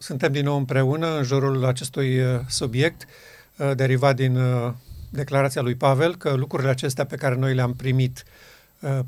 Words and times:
Suntem 0.00 0.32
din 0.32 0.44
nou 0.44 0.56
împreună 0.56 1.16
în 1.16 1.22
jurul 1.22 1.64
acestui 1.64 2.20
uh, 2.20 2.40
subiect 2.48 3.06
uh, 3.56 3.70
derivat 3.74 4.16
din 4.16 4.36
uh, 4.36 4.72
declarația 5.10 5.62
lui 5.62 5.74
Pavel 5.74 6.16
că 6.16 6.32
lucrurile 6.32 6.70
acestea 6.70 7.06
pe 7.06 7.16
care 7.16 7.34
noi 7.34 7.54
le-am 7.54 7.74
primit 7.74 8.24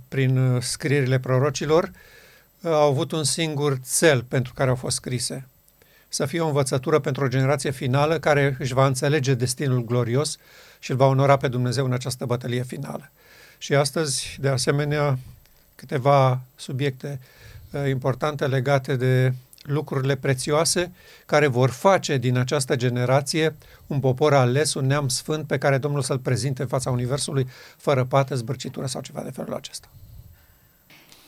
prin 0.09 0.59
scrierile 0.61 1.19
prorocilor 1.19 1.91
au 2.63 2.89
avut 2.89 3.13
un 3.13 3.25
singur 3.25 3.81
cel 3.99 4.23
pentru 4.23 4.53
care 4.55 4.71
au 4.71 4.75
fost 4.77 4.97
scrise. 4.97 5.47
Să 6.09 6.27
fie 6.27 6.41
o 6.41 6.47
învățătură 6.47 6.99
pentru 6.99 7.25
o 7.25 7.29
generație 7.29 7.71
finală 7.71 8.19
care 8.19 8.57
își 8.59 8.75
va 8.75 8.87
înțelege 8.87 9.35
destinul 9.35 9.85
glorios 9.85 10.37
și 10.79 10.91
îl 10.91 10.97
va 10.97 11.07
onora 11.07 11.37
pe 11.37 11.49
Dumnezeu 11.49 11.85
în 11.85 11.93
această 11.93 12.25
bătălie 12.25 12.63
finală. 12.63 13.11
Și 13.59 13.75
astăzi, 13.75 14.37
de 14.41 14.49
asemenea, 14.49 15.19
câteva 15.75 16.41
subiecte 16.57 17.21
importante 17.89 18.47
legate 18.47 18.97
de 18.97 19.33
lucrurile 19.71 20.17
prețioase 20.17 20.93
care 21.27 21.47
vor 21.47 21.71
face 21.71 22.17
din 22.17 22.37
această 22.37 22.77
generație 22.77 23.57
un 23.87 24.01
popor 24.01 24.35
ales, 24.35 24.75
un 24.75 24.87
neam 24.87 25.09
sfânt 25.09 25.47
pe 25.47 25.59
care 25.59 25.79
Domnul 25.79 26.03
să-l 26.03 26.19
prezinte 26.19 26.63
în 26.63 26.69
fața 26.69 26.91
Universului 26.91 27.47
fără 27.77 28.05
pată, 28.05 28.35
zbârcitură 28.35 28.87
sau 28.87 29.01
ceva 29.01 29.23
de 29.23 29.31
felul 29.31 29.55
acesta. 29.55 29.89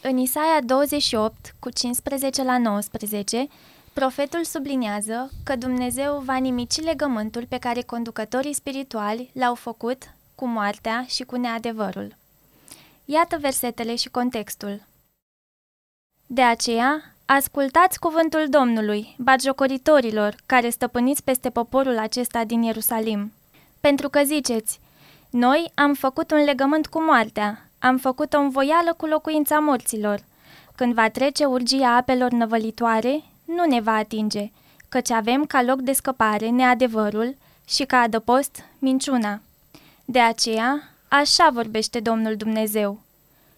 În 0.03 0.17
Isaia 0.17 0.61
28, 0.65 1.55
cu 1.59 1.71
15 1.71 2.43
la 2.43 2.59
19, 2.59 3.47
profetul 3.93 4.45
subliniază 4.45 5.31
că 5.45 5.57
Dumnezeu 5.57 6.23
va 6.25 6.37
nimici 6.37 6.81
legământul 6.81 7.47
pe 7.49 7.59
care 7.59 7.83
conducătorii 7.83 8.55
spirituali 8.55 9.31
l-au 9.35 9.55
făcut 9.55 10.15
cu 10.35 10.47
moartea 10.47 11.05
și 11.09 11.23
cu 11.23 11.37
neadevărul. 11.37 12.17
Iată 13.05 13.37
versetele 13.41 13.95
și 13.95 14.09
contextul. 14.09 14.83
De 16.27 16.43
aceea, 16.43 17.15
Ascultați 17.27 17.99
cuvântul 17.99 18.47
Domnului, 18.49 19.15
batjocoritorilor, 19.19 20.35
care 20.47 20.69
stăpâniți 20.69 21.25
peste 21.25 21.51
poporul 21.51 21.99
acesta 21.99 22.45
din 22.45 22.63
Ierusalim. 22.63 23.33
Pentru 23.81 24.09
că 24.09 24.23
ziceți, 24.25 24.81
noi 25.31 25.71
am 25.75 25.95
făcut 25.95 26.31
un 26.31 26.45
legământ 26.45 26.87
cu 26.87 27.03
moartea, 27.03 27.69
am 27.79 27.97
făcut 27.97 28.33
o 28.33 28.39
învoială 28.39 28.95
cu 28.97 29.07
locuința 29.07 29.59
morților. 29.59 30.25
Când 30.75 30.95
va 30.95 31.11
trece 31.11 31.45
urgia 31.45 31.97
apelor 31.97 32.31
năvălitoare, 32.31 33.23
nu 33.45 33.65
ne 33.65 33.81
va 33.81 33.95
atinge, 33.95 34.51
căci 34.89 35.11
avem 35.11 35.45
ca 35.45 35.63
loc 35.63 35.81
de 35.81 35.93
scăpare 35.93 36.49
neadevărul 36.49 37.37
și 37.69 37.85
ca 37.85 37.99
adăpost 37.99 38.65
minciuna. 38.79 39.41
De 40.05 40.21
aceea, 40.21 40.83
așa 41.09 41.51
vorbește 41.53 42.01
Domnul 42.01 42.37
Dumnezeu. 42.37 43.01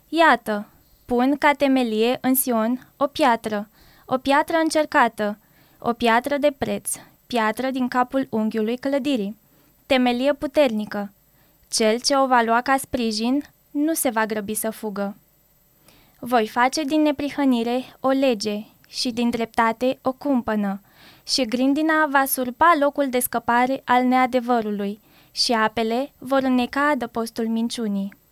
Iată, 0.08 0.66
Pun 1.04 1.36
ca 1.36 1.52
temelie 1.52 2.18
în 2.20 2.34
Sion 2.34 2.86
o 2.96 3.06
piatră, 3.06 3.68
o 4.06 4.18
piatră 4.18 4.56
încercată, 4.56 5.38
o 5.78 5.92
piatră 5.92 6.36
de 6.36 6.54
preț, 6.58 6.90
piatră 7.26 7.70
din 7.70 7.88
capul 7.88 8.26
unghiului 8.30 8.76
clădirii, 8.76 9.36
temelie 9.86 10.32
puternică. 10.32 11.12
Cel 11.68 12.00
ce 12.00 12.16
o 12.16 12.26
va 12.26 12.42
lua 12.42 12.60
ca 12.60 12.76
sprijin 12.76 13.44
nu 13.70 13.94
se 13.94 14.10
va 14.10 14.26
grăbi 14.26 14.54
să 14.54 14.70
fugă. 14.70 15.16
Voi 16.18 16.48
face 16.48 16.84
din 16.84 17.02
neprihănire 17.02 17.96
o 18.00 18.08
lege 18.08 18.64
și 18.88 19.10
din 19.10 19.30
dreptate 19.30 19.98
o 20.02 20.12
cumpănă, 20.12 20.80
și 21.26 21.44
grindina 21.44 22.06
va 22.06 22.24
surpa 22.24 22.76
locul 22.80 23.08
de 23.08 23.18
scăpare 23.18 23.82
al 23.84 24.04
neadevărului, 24.04 25.00
și 25.32 25.52
apele 25.52 26.12
vor 26.18 26.42
înneca 26.42 26.88
adăpostul 26.88 27.48
minciunii. 27.48 28.22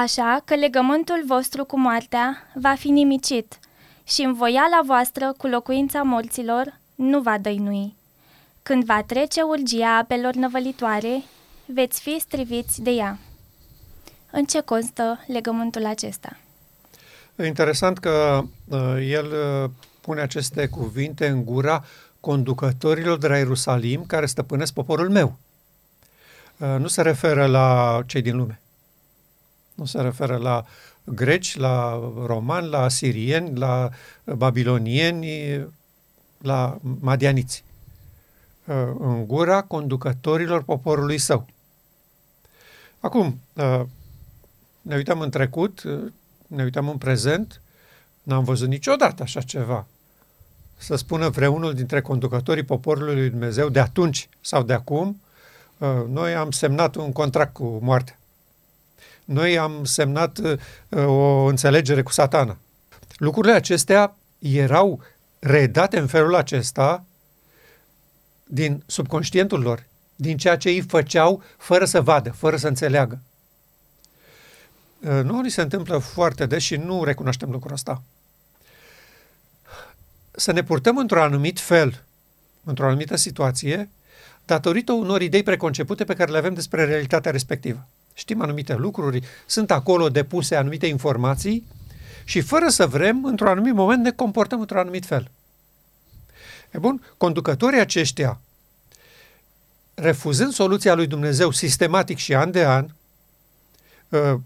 Așa 0.00 0.42
că 0.44 0.54
legământul 0.54 1.22
vostru 1.26 1.64
cu 1.64 1.78
moartea 1.78 2.36
va 2.54 2.74
fi 2.74 2.88
nimicit 2.88 3.58
și 4.04 4.22
învoiala 4.22 4.80
voastră 4.86 5.34
cu 5.36 5.46
locuința 5.46 6.02
morților 6.02 6.78
nu 6.94 7.20
va 7.20 7.38
dăinui. 7.38 7.94
Când 8.62 8.84
va 8.84 9.02
trece 9.02 9.42
urgia 9.42 9.96
apelor 9.96 10.34
năvălitoare, 10.34 11.22
veți 11.66 12.00
fi 12.00 12.18
striviți 12.20 12.82
de 12.82 12.90
ea. 12.90 13.18
În 14.30 14.44
ce 14.44 14.60
constă 14.60 15.24
legământul 15.26 15.86
acesta? 15.86 16.36
Interesant 17.44 17.98
că 17.98 18.42
uh, 18.68 18.78
el 19.08 19.26
uh, 19.26 19.70
pune 20.00 20.20
aceste 20.20 20.66
cuvinte 20.66 21.26
în 21.28 21.44
gura 21.44 21.84
conducătorilor 22.20 23.18
de 23.18 23.28
la 23.28 23.36
Ierusalim 23.36 24.04
care 24.06 24.26
stăpânesc 24.26 24.72
poporul 24.72 25.10
meu. 25.10 25.38
Uh, 26.56 26.76
nu 26.78 26.86
se 26.86 27.02
referă 27.02 27.46
la 27.46 27.98
cei 28.06 28.22
din 28.22 28.36
lume. 28.36 28.60
Nu 29.80 29.86
se 29.86 30.00
referă 30.00 30.36
la 30.36 30.64
greci, 31.04 31.56
la 31.56 32.00
romani, 32.26 32.68
la 32.68 32.82
asirieni, 32.82 33.58
la 33.58 33.88
babilonieni, 34.24 35.66
la 36.38 36.78
madianiți. 36.82 37.64
Uh, 38.64 38.74
în 38.98 39.26
gura 39.26 39.62
conducătorilor 39.62 40.62
poporului 40.62 41.18
său. 41.18 41.46
Acum, 42.98 43.40
uh, 43.52 43.82
ne 44.82 44.96
uităm 44.96 45.20
în 45.20 45.30
trecut, 45.30 45.82
uh, 45.82 46.12
ne 46.46 46.62
uităm 46.62 46.88
în 46.88 46.98
prezent, 46.98 47.60
n-am 48.22 48.44
văzut 48.44 48.68
niciodată 48.68 49.22
așa 49.22 49.40
ceva. 49.40 49.86
Să 50.76 50.96
spună 50.96 51.28
vreunul 51.28 51.74
dintre 51.74 52.00
conducătorii 52.00 52.62
poporului 52.62 53.14
lui 53.14 53.30
Dumnezeu 53.30 53.68
de 53.68 53.80
atunci 53.80 54.28
sau 54.40 54.62
de 54.62 54.72
acum, 54.72 55.20
noi 56.08 56.34
am 56.34 56.50
semnat 56.50 56.94
un 56.94 57.12
contract 57.12 57.52
cu 57.52 57.78
moartea 57.82 58.19
noi 59.24 59.58
am 59.58 59.84
semnat 59.84 60.38
uh, 60.38 60.58
o 61.06 61.44
înțelegere 61.44 62.02
cu 62.02 62.10
satana. 62.10 62.58
Lucrurile 63.16 63.54
acestea 63.54 64.16
erau 64.38 65.02
redate 65.38 65.98
în 65.98 66.06
felul 66.06 66.34
acesta 66.34 67.04
din 68.44 68.82
subconștientul 68.86 69.60
lor, 69.60 69.86
din 70.16 70.36
ceea 70.36 70.56
ce 70.56 70.68
ei 70.68 70.80
făceau 70.80 71.42
fără 71.56 71.84
să 71.84 72.00
vadă, 72.00 72.30
fără 72.30 72.56
să 72.56 72.68
înțeleagă. 72.68 73.20
Uh, 75.00 75.20
nu 75.22 75.40
ni 75.40 75.50
se 75.50 75.60
întâmplă 75.60 75.98
foarte 75.98 76.46
des 76.46 76.62
și 76.62 76.76
nu 76.76 77.04
recunoaștem 77.04 77.50
lucrul 77.50 77.72
ăsta. 77.72 78.02
Să 80.30 80.52
ne 80.52 80.62
purtăm 80.62 80.96
într-un 80.96 81.20
anumit 81.20 81.60
fel, 81.60 82.04
într-o 82.64 82.86
anumită 82.86 83.16
situație, 83.16 83.90
datorită 84.44 84.92
unor 84.92 85.22
idei 85.22 85.42
preconcepute 85.42 86.04
pe 86.04 86.14
care 86.14 86.30
le 86.30 86.38
avem 86.38 86.54
despre 86.54 86.84
realitatea 86.84 87.30
respectivă 87.30 87.88
știm 88.14 88.42
anumite 88.42 88.74
lucruri, 88.74 89.20
sunt 89.46 89.70
acolo 89.70 90.08
depuse 90.08 90.56
anumite 90.56 90.86
informații 90.86 91.66
și 92.24 92.40
fără 92.40 92.68
să 92.68 92.86
vrem, 92.86 93.24
într-un 93.24 93.48
anumit 93.48 93.74
moment 93.74 94.02
ne 94.02 94.10
comportăm 94.10 94.60
într-un 94.60 94.78
anumit 94.78 95.06
fel. 95.06 95.30
E 96.70 96.78
bun, 96.78 97.02
conducătorii 97.16 97.80
aceștia, 97.80 98.40
refuzând 99.94 100.52
soluția 100.52 100.94
lui 100.94 101.06
Dumnezeu 101.06 101.50
sistematic 101.50 102.18
și 102.18 102.34
an 102.34 102.50
de 102.50 102.64
an, 102.64 102.86
ă, 104.12 104.40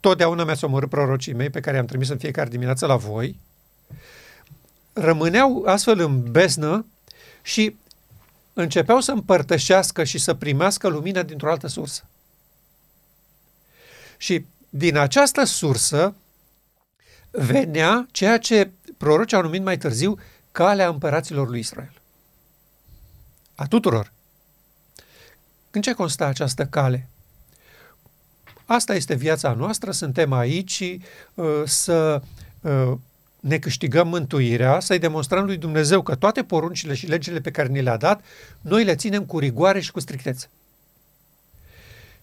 totdeauna 0.00 0.44
mi-ați 0.44 0.64
omorât 0.64 0.88
prorocii 0.88 1.32
mei 1.32 1.50
pe 1.50 1.60
care 1.60 1.76
i-am 1.76 1.86
trimis 1.86 2.08
în 2.08 2.18
fiecare 2.18 2.48
dimineață 2.48 2.86
la 2.86 2.96
voi, 2.96 3.38
rămâneau 4.92 5.64
astfel 5.66 6.00
în 6.00 6.30
beznă 6.30 6.86
și 7.42 7.76
începeau 8.52 9.00
să 9.00 9.12
împărtășească 9.12 10.04
și 10.04 10.18
să 10.18 10.34
primească 10.34 10.88
lumină 10.88 11.22
dintr-o 11.22 11.50
altă 11.50 11.66
sursă. 11.66 12.04
Și 14.16 14.46
din 14.68 14.96
această 14.96 15.44
sursă 15.44 16.14
venea 17.30 18.06
ceea 18.10 18.38
ce 18.38 18.70
prorocii 18.96 19.36
au 19.36 19.42
numit 19.42 19.62
mai 19.62 19.78
târziu 19.78 20.18
calea 20.52 20.88
împăraților 20.88 21.48
lui 21.48 21.58
Israel. 21.58 21.92
A 23.54 23.66
tuturor. 23.66 24.12
În 25.70 25.80
ce 25.80 25.92
constă 25.92 26.24
această 26.24 26.66
cale? 26.66 27.08
Asta 28.64 28.94
este 28.94 29.14
viața 29.14 29.52
noastră, 29.52 29.90
suntem 29.90 30.32
aici 30.32 30.98
uh, 31.34 31.62
să 31.64 32.22
uh, 32.60 32.92
ne 33.40 33.58
câștigăm 33.58 34.08
mântuirea, 34.08 34.80
să-i 34.80 34.98
demonstrăm 34.98 35.44
lui 35.44 35.56
Dumnezeu 35.56 36.02
că 36.02 36.14
toate 36.14 36.44
poruncile 36.44 36.94
și 36.94 37.06
legile 37.06 37.40
pe 37.40 37.50
care 37.50 37.68
ni 37.68 37.82
le-a 37.82 37.96
dat, 37.96 38.24
noi 38.60 38.84
le 38.84 38.94
ținem 38.94 39.24
cu 39.24 39.38
rigoare 39.38 39.80
și 39.80 39.90
cu 39.90 40.00
strictețe. 40.00 40.48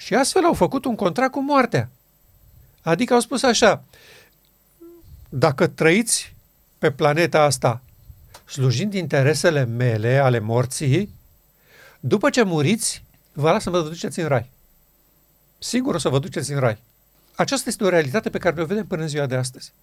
Și 0.04 0.16
astfel 0.16 0.44
au 0.44 0.54
făcut 0.54 0.86
un 0.86 0.96
contract 0.96 1.32
cu 1.32 1.42
moartea. 1.42 1.90
Adică 2.82 3.14
au 3.14 3.20
spus 3.20 3.44
așa, 3.44 3.84
dacă 5.30 5.68
trăiți 5.68 6.36
pe 6.78 6.92
planeta 6.92 7.42
asta 7.42 7.82
slujind 8.46 8.94
interesele 8.94 9.64
mele, 9.66 10.18
ale 10.18 10.40
morții, 10.40 11.16
după 12.00 12.30
ce 12.30 12.44
muriți, 12.44 13.04
vă 13.34 13.52
las 13.52 13.64
să 13.64 13.70
vă 13.70 13.82
duceți 13.82 14.20
în 14.20 14.28
rai. 14.28 14.50
Sigur 15.58 15.96
o 15.96 15.98
să 15.98 16.10
vă 16.10 16.20
duceți 16.20 16.52
în 16.52 16.60
rai. 16.60 16.82
Aceasta 17.36 17.70
este 17.70 17.84
o 17.84 17.90
realitate 17.90 18.30
pe 18.30 18.38
care 18.38 18.62
o 18.62 18.66
vedem 18.66 18.88
până 18.88 19.02
în 19.02 19.08
ziua 19.08 19.26
de 19.26 19.36
astăzi. 19.36 19.74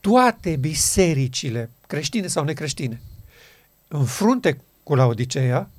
Toate 0.00 0.56
bisericile, 0.56 1.70
creștine 1.86 2.26
sau 2.26 2.44
necreștine, 2.44 3.00
în 3.88 4.04
frunte 4.04 4.60
cu 4.82 4.94
Laodiceea, 4.94 5.70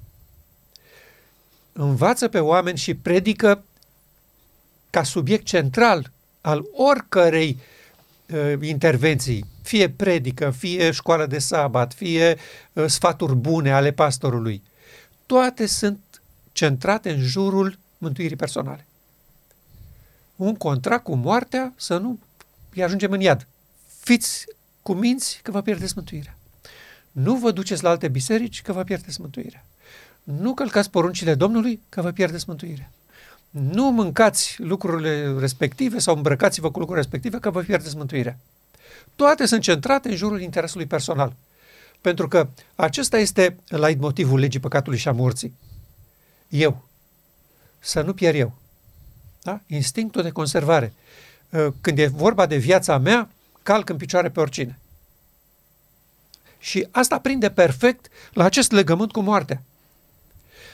învață 1.74 2.28
pe 2.28 2.40
oameni 2.40 2.78
și 2.78 2.94
predică 2.94 3.64
ca 4.90 5.04
subiect 5.04 5.46
central 5.46 6.12
al 6.42 6.66
oricărei 6.74 7.58
uh, 8.34 8.54
intervenții 8.62 9.46
fie 9.62 9.90
predică, 9.90 10.50
fie 10.50 10.92
școală 10.92 11.26
de 11.26 11.40
sabat, 11.40 11.94
fie 11.94 12.38
uh, 12.74 12.86
sfaturi 12.88 13.36
bune 13.36 13.72
ale 13.72 13.92
pastorului, 13.92 14.64
toate 15.26 15.66
sunt 15.66 16.00
centrate 16.52 17.12
în 17.12 17.20
jurul 17.20 17.78
mântuirii 17.98 18.36
personale. 18.36 18.86
Un 20.36 20.56
contract 20.56 21.04
cu 21.04 21.16
moartea 21.16 21.74
să 21.76 21.98
nu 21.98 22.20
îi 22.74 22.84
ajungem 22.84 23.12
în 23.12 23.20
iad. 23.20 23.48
Fiți 24.00 24.46
cu 24.82 24.94
minți 24.94 25.40
că 25.44 25.52
vă 25.52 25.62
pierdeți 25.62 25.94
mântuirea. 25.96 26.38
Nu 27.12 27.36
vă 27.36 27.52
duceți 27.52 27.84
la 27.84 27.90
alte 27.90 28.08
biserici 28.08 28.62
că 28.62 28.74
vă 28.74 28.84
pierdeți 28.84 29.22
mântuirea. 29.22 29.66
Nu 30.40 30.54
călcați 30.54 30.90
poruncile 30.90 31.36
Domnului 31.36 31.82
că 31.90 32.02
vă 32.02 32.12
pierdeți 32.12 32.44
mântuirea. 32.48 32.92
Nu 33.50 33.92
mâncați 33.92 34.56
lucrurile 34.58 35.36
respective 35.40 36.00
sau 36.00 36.16
îmbrăcați-vă 36.16 36.72
cu 36.72 36.80
lucrurile 36.80 37.04
respective 37.04 37.40
că 37.40 37.50
vă 37.50 37.62
pierdeți 37.62 37.96
mântuirea. 37.96 38.38
Toate 39.16 39.46
sunt 39.46 39.62
centrate 39.62 40.10
în 40.10 40.16
jurul 40.16 40.42
interesului 40.42 40.86
personal. 40.86 41.34
Pentru 42.02 42.28
că 42.28 42.50
acesta 42.76 43.18
este 43.18 43.58
motivul 43.98 44.40
legii 44.40 44.60
păcatului 44.60 44.98
și 44.98 45.08
a 45.08 45.12
morții. 45.12 45.54
Eu. 46.48 46.88
Să 47.80 48.02
nu 48.02 48.14
pierd 48.14 48.36
eu. 48.36 48.54
Da? 49.42 49.62
Instinctul 49.68 50.22
de 50.22 50.30
conservare. 50.30 50.94
Când 51.82 52.00
e 52.00 52.08
vorba 52.08 52.46
de 52.46 52.56
viața 52.56 52.98
mea, 52.98 53.30
calc 53.64 53.90
în 53.90 53.98
picioare 53.98 54.30
pe 54.30 54.40
oricine. 54.40 54.80
Și 56.60 56.88
asta 56.92 57.20
prinde 57.20 57.50
perfect 57.50 58.08
la 58.34 58.44
acest 58.44 58.72
legământ 58.72 59.12
cu 59.12 59.20
moartea. 59.20 59.62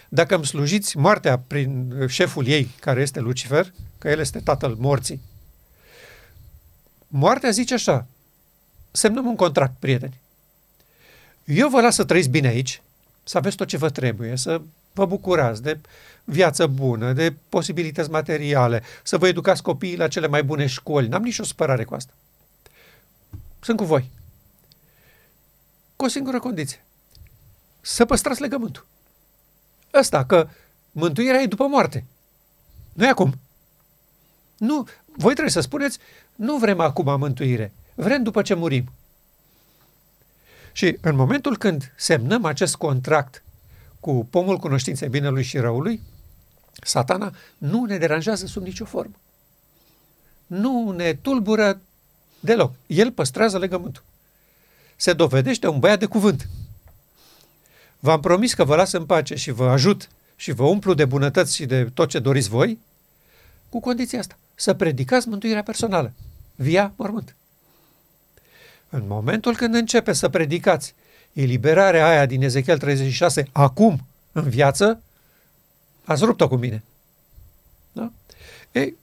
Dacă 0.09 0.35
îmi 0.35 0.45
slujiți 0.45 0.97
moartea 0.97 1.39
prin 1.39 1.93
șeful 2.07 2.47
ei, 2.47 2.69
care 2.79 3.01
este 3.01 3.19
Lucifer, 3.19 3.73
că 3.97 4.09
el 4.09 4.19
este 4.19 4.39
tatăl 4.39 4.75
morții, 4.79 5.21
moartea 7.07 7.49
zice 7.49 7.73
așa, 7.73 8.07
semnăm 8.91 9.25
un 9.25 9.35
contract, 9.35 9.73
prieteni. 9.79 10.19
Eu 11.43 11.69
vă 11.69 11.81
las 11.81 11.95
să 11.95 12.03
trăiți 12.03 12.29
bine 12.29 12.47
aici, 12.47 12.81
să 13.23 13.37
aveți 13.37 13.55
tot 13.55 13.67
ce 13.67 13.77
vă 13.77 13.89
trebuie, 13.89 14.35
să 14.35 14.61
vă 14.93 15.05
bucurați 15.05 15.61
de 15.61 15.79
viață 16.23 16.67
bună, 16.67 17.13
de 17.13 17.33
posibilități 17.49 18.09
materiale, 18.09 18.83
să 19.03 19.17
vă 19.17 19.27
educați 19.27 19.61
copiii 19.61 19.97
la 19.97 20.07
cele 20.07 20.27
mai 20.27 20.43
bune 20.43 20.65
școli. 20.65 21.07
N-am 21.07 21.23
nicio 21.23 21.43
supărare 21.43 21.83
cu 21.83 21.93
asta. 21.93 22.13
Sunt 23.59 23.77
cu 23.77 23.83
voi. 23.83 24.09
Cu 25.95 26.05
o 26.05 26.07
singură 26.07 26.39
condiție. 26.39 26.85
Să 27.81 28.05
păstrați 28.05 28.41
legământul. 28.41 28.85
Ăsta, 29.97 30.25
că 30.25 30.47
mântuirea 30.91 31.41
e 31.41 31.45
după 31.45 31.67
moarte. 31.67 32.05
Nu 32.93 33.05
e 33.05 33.09
acum. 33.09 33.33
Nu, 34.57 34.87
voi 35.05 35.31
trebuie 35.31 35.49
să 35.49 35.59
spuneți, 35.59 35.99
nu 36.35 36.57
vrem 36.57 36.79
acum 36.79 37.19
mântuire, 37.19 37.73
vrem 37.95 38.23
după 38.23 38.41
ce 38.41 38.53
murim. 38.53 38.91
Și 40.71 40.97
în 41.01 41.15
momentul 41.15 41.57
când 41.57 41.93
semnăm 41.95 42.45
acest 42.45 42.75
contract 42.75 43.43
cu 43.99 44.27
pomul 44.29 44.57
cunoștinței 44.57 45.09
binelui 45.09 45.43
și 45.43 45.57
răului, 45.57 46.01
satana 46.83 47.33
nu 47.57 47.85
ne 47.85 47.97
deranjează 47.97 48.45
sub 48.45 48.63
nicio 48.63 48.85
formă. 48.85 49.15
Nu 50.47 50.91
ne 50.91 51.13
tulbură 51.13 51.81
deloc. 52.39 52.73
El 52.87 53.11
păstrează 53.11 53.57
legământul. 53.57 54.03
Se 54.95 55.13
dovedește 55.13 55.67
un 55.67 55.79
băiat 55.79 55.99
de 55.99 56.05
cuvânt. 56.05 56.47
V-am 57.99 58.19
promis 58.19 58.53
că 58.53 58.63
vă 58.63 58.75
las 58.75 58.91
în 58.91 59.05
pace 59.05 59.35
și 59.35 59.51
vă 59.51 59.69
ajut 59.69 60.09
și 60.35 60.51
vă 60.51 60.63
umplu 60.63 60.93
de 60.93 61.05
bunătăți 61.05 61.55
și 61.55 61.65
de 61.65 61.83
tot 61.83 62.09
ce 62.09 62.19
doriți 62.19 62.49
voi, 62.49 62.79
cu 63.69 63.79
condiția 63.79 64.19
asta, 64.19 64.37
să 64.55 64.73
predicați 64.73 65.27
mântuirea 65.27 65.63
personală, 65.63 66.13
via 66.55 66.93
mormânt. 66.95 67.35
În 68.89 69.03
momentul 69.07 69.55
când 69.55 69.75
începe 69.75 70.13
să 70.13 70.29
predicați 70.29 70.93
eliberarea 71.33 72.07
aia 72.07 72.25
din 72.25 72.41
Ezechiel 72.41 72.77
36 72.77 73.47
acum, 73.51 74.07
în 74.31 74.49
viață, 74.49 75.01
ați 76.03 76.23
rupt-o 76.25 76.47
cu 76.47 76.55
mine. 76.55 76.83
Da? 77.91 78.11
Ei, 78.71 78.95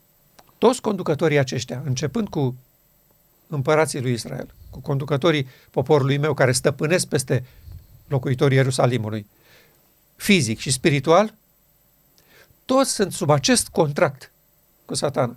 toți 0.59 0.81
conducătorii 0.81 1.39
aceștia, 1.39 1.83
începând 1.85 2.29
cu 2.29 2.57
împărații 3.47 4.01
lui 4.01 4.13
Israel, 4.13 4.55
cu 4.71 4.79
conducătorii 4.81 5.49
poporului 5.71 6.19
meu 6.19 6.35
care 6.35 6.53
stăpânesc 6.53 7.07
peste 7.07 7.45
locuitorii 8.15 8.57
Ierusalimului, 8.57 9.27
fizic 10.17 10.59
și 10.59 10.71
spiritual, 10.71 11.35
toți 12.65 12.93
sunt 12.93 13.13
sub 13.13 13.31
acest 13.31 13.69
contract 13.69 14.31
cu 14.85 14.95
satana. 14.95 15.37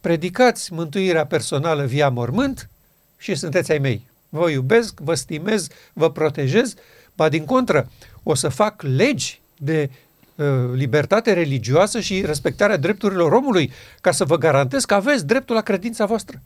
Predicați 0.00 0.72
mântuirea 0.72 1.26
personală 1.26 1.84
via 1.84 2.08
mormânt 2.08 2.68
și 3.16 3.34
sunteți 3.34 3.72
ai 3.72 3.78
mei. 3.78 4.06
Vă 4.28 4.50
iubesc, 4.50 5.00
vă 5.00 5.14
stimez, 5.14 5.68
vă 5.92 6.10
protejez, 6.10 6.74
ba 7.14 7.28
din 7.28 7.44
contră, 7.44 7.90
o 8.22 8.34
să 8.34 8.48
fac 8.48 8.82
legi 8.82 9.40
de 9.56 9.90
uh, 10.34 10.46
libertate 10.72 11.32
religioasă 11.32 12.00
și 12.00 12.26
respectarea 12.26 12.76
drepturilor 12.76 13.32
omului 13.32 13.72
ca 14.00 14.10
să 14.10 14.24
vă 14.24 14.36
garantez 14.36 14.84
că 14.84 14.94
aveți 14.94 15.26
dreptul 15.26 15.54
la 15.54 15.60
credința 15.60 16.06
voastră. 16.06 16.42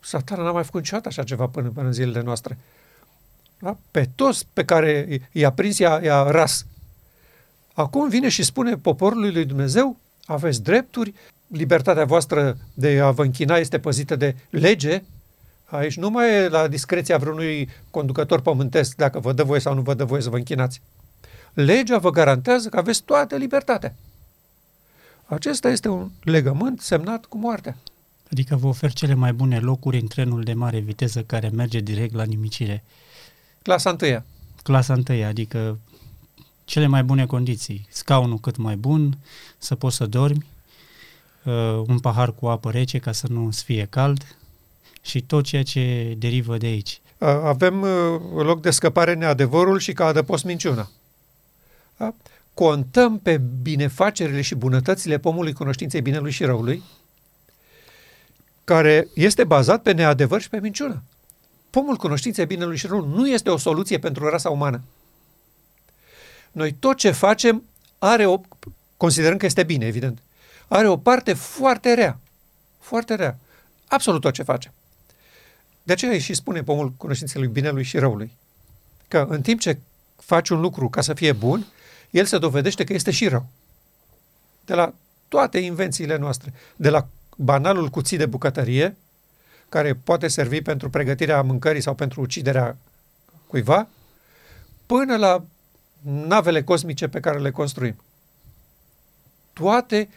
Satana 0.00 0.42
n-a 0.42 0.52
mai 0.52 0.64
făcut 0.64 0.80
niciodată 0.80 1.08
așa 1.08 1.22
ceva 1.22 1.46
până, 1.46 1.68
până 1.68 1.86
în 1.86 1.92
zilele 1.92 2.22
noastre. 2.22 2.58
Da? 3.58 3.76
Pe 3.90 4.08
toți 4.14 4.46
pe 4.52 4.64
care 4.64 5.20
i-a 5.32 5.52
prins, 5.52 5.78
i-a, 5.78 6.00
i-a 6.02 6.30
ras. 6.30 6.66
Acum 7.74 8.08
vine 8.08 8.28
și 8.28 8.42
spune 8.42 8.76
poporului 8.76 9.32
lui 9.32 9.44
Dumnezeu, 9.44 9.96
aveți 10.24 10.62
drepturi, 10.62 11.14
libertatea 11.46 12.04
voastră 12.04 12.56
de 12.74 13.00
a 13.00 13.10
vă 13.10 13.22
închina 13.22 13.56
este 13.56 13.78
păzită 13.78 14.16
de 14.16 14.36
lege, 14.50 15.02
aici 15.64 15.96
nu 15.96 16.10
mai 16.10 16.34
e 16.34 16.48
la 16.48 16.68
discreția 16.68 17.18
vreunui 17.18 17.68
conducător 17.90 18.40
pământesc 18.40 18.96
dacă 18.96 19.18
vă 19.18 19.32
dă 19.32 19.42
voie 19.42 19.60
sau 19.60 19.74
nu 19.74 19.80
vă 19.80 19.94
dă 19.94 20.04
voie 20.04 20.22
să 20.22 20.30
vă 20.30 20.36
închinați. 20.36 20.80
Legea 21.52 21.98
vă 21.98 22.10
garantează 22.10 22.68
că 22.68 22.78
aveți 22.78 23.02
toată 23.02 23.36
libertatea. 23.36 23.94
Acesta 25.24 25.68
este 25.68 25.88
un 25.88 26.10
legământ 26.22 26.80
semnat 26.80 27.24
cu 27.24 27.36
moartea. 27.36 27.76
Adică 28.30 28.56
vă 28.56 28.66
ofer 28.66 28.92
cele 28.92 29.14
mai 29.14 29.32
bune 29.32 29.58
locuri 29.58 30.00
în 30.00 30.06
trenul 30.06 30.42
de 30.42 30.52
mare 30.52 30.78
viteză 30.78 31.22
care 31.22 31.48
merge 31.48 31.80
direct 31.80 32.14
la 32.14 32.24
nimicire. 32.24 32.84
Clasa 33.62 33.90
întâia. 33.90 34.24
Clasa 34.62 34.92
întâia, 34.92 35.28
adică 35.28 35.78
cele 36.64 36.86
mai 36.86 37.02
bune 37.02 37.26
condiții. 37.26 37.86
Scaunul 37.90 38.38
cât 38.38 38.56
mai 38.56 38.76
bun, 38.76 39.18
să 39.58 39.74
poți 39.74 39.96
să 39.96 40.06
dormi, 40.06 40.46
uh, 41.44 41.82
un 41.86 41.98
pahar 41.98 42.32
cu 42.32 42.46
apă 42.46 42.70
rece 42.70 42.98
ca 42.98 43.12
să 43.12 43.26
nu 43.28 43.46
îți 43.46 43.64
fie 43.64 43.86
cald 43.90 44.36
și 45.02 45.22
tot 45.22 45.44
ceea 45.44 45.62
ce 45.62 46.14
derivă 46.18 46.56
de 46.56 46.66
aici. 46.66 47.00
Avem 47.18 47.80
uh, 47.80 48.20
loc 48.36 48.60
de 48.60 48.70
scăpare 48.70 49.14
neadevărul 49.14 49.78
și 49.78 49.92
ca 49.92 50.04
adăpost 50.04 50.44
minciuna. 50.44 50.90
Da? 51.96 52.14
Contăm 52.54 53.18
pe 53.18 53.40
binefacerile 53.62 54.40
și 54.40 54.54
bunătățile 54.54 55.18
pomului 55.18 55.52
cunoștinței 55.52 56.00
binelui 56.00 56.30
și 56.30 56.44
răului, 56.44 56.82
care 58.64 59.08
este 59.14 59.44
bazat 59.44 59.82
pe 59.82 59.92
neadevăr 59.92 60.40
și 60.40 60.48
pe 60.48 60.60
minciună. 60.60 61.02
Pomul 61.70 61.96
cunoștinței 61.96 62.46
binelui 62.46 62.76
și 62.76 62.86
răului 62.86 63.14
nu 63.14 63.28
este 63.28 63.50
o 63.50 63.56
soluție 63.56 63.98
pentru 63.98 64.28
rasa 64.28 64.50
umană. 64.50 64.82
Noi 66.52 66.72
tot 66.72 66.96
ce 66.96 67.10
facem 67.10 67.62
are 67.98 68.26
o, 68.26 68.40
considerăm 68.96 69.36
că 69.36 69.46
este 69.46 69.62
bine, 69.62 69.86
evident, 69.86 70.22
are 70.68 70.88
o 70.88 70.96
parte 70.96 71.32
foarte 71.32 71.94
rea. 71.94 72.18
Foarte 72.78 73.14
rea. 73.14 73.38
Absolut 73.88 74.20
tot 74.20 74.32
ce 74.32 74.42
facem. 74.42 74.72
De 75.82 75.92
aceea 75.92 76.18
și 76.18 76.34
spune 76.34 76.62
pomul 76.62 76.90
cunoștinței 76.90 77.40
lui 77.40 77.50
binelui 77.50 77.82
și 77.82 77.98
răului. 77.98 78.32
Că 79.08 79.26
în 79.28 79.42
timp 79.42 79.60
ce 79.60 79.78
faci 80.16 80.48
un 80.48 80.60
lucru 80.60 80.88
ca 80.88 81.00
să 81.00 81.14
fie 81.14 81.32
bun, 81.32 81.66
el 82.10 82.24
se 82.24 82.38
dovedește 82.38 82.84
că 82.84 82.92
este 82.92 83.10
și 83.10 83.28
rău. 83.28 83.46
De 84.64 84.74
la 84.74 84.94
toate 85.28 85.58
invențiile 85.58 86.16
noastre, 86.16 86.52
de 86.76 86.90
la 86.90 87.08
banalul 87.42 87.88
cuțit 87.88 88.18
de 88.18 88.26
bucătărie, 88.26 88.96
care 89.68 89.94
poate 89.94 90.28
servi 90.28 90.62
pentru 90.62 90.90
pregătirea 90.90 91.42
mâncării 91.42 91.80
sau 91.80 91.94
pentru 91.94 92.20
uciderea 92.20 92.76
cuiva, 93.46 93.88
până 94.86 95.16
la 95.16 95.44
navele 96.00 96.62
cosmice 96.62 97.08
pe 97.08 97.20
care 97.20 97.38
le 97.38 97.50
construim. 97.50 97.96
Toate 99.52 100.08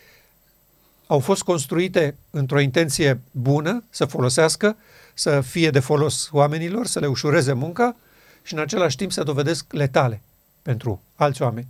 au 1.07 1.19
fost 1.19 1.43
construite 1.43 2.15
într-o 2.29 2.59
intenție 2.59 3.19
bună, 3.31 3.83
să 3.89 4.05
folosească, 4.05 4.77
să 5.13 5.41
fie 5.41 5.69
de 5.69 5.79
folos 5.79 6.29
oamenilor, 6.31 6.85
să 6.85 6.99
le 6.99 7.07
ușureze 7.07 7.53
munca 7.53 7.95
și 8.41 8.53
în 8.53 8.59
același 8.59 8.95
timp 8.95 9.11
să 9.11 9.23
dovedesc 9.23 9.73
letale 9.73 10.21
pentru 10.61 11.01
alți 11.15 11.41
oameni. 11.41 11.67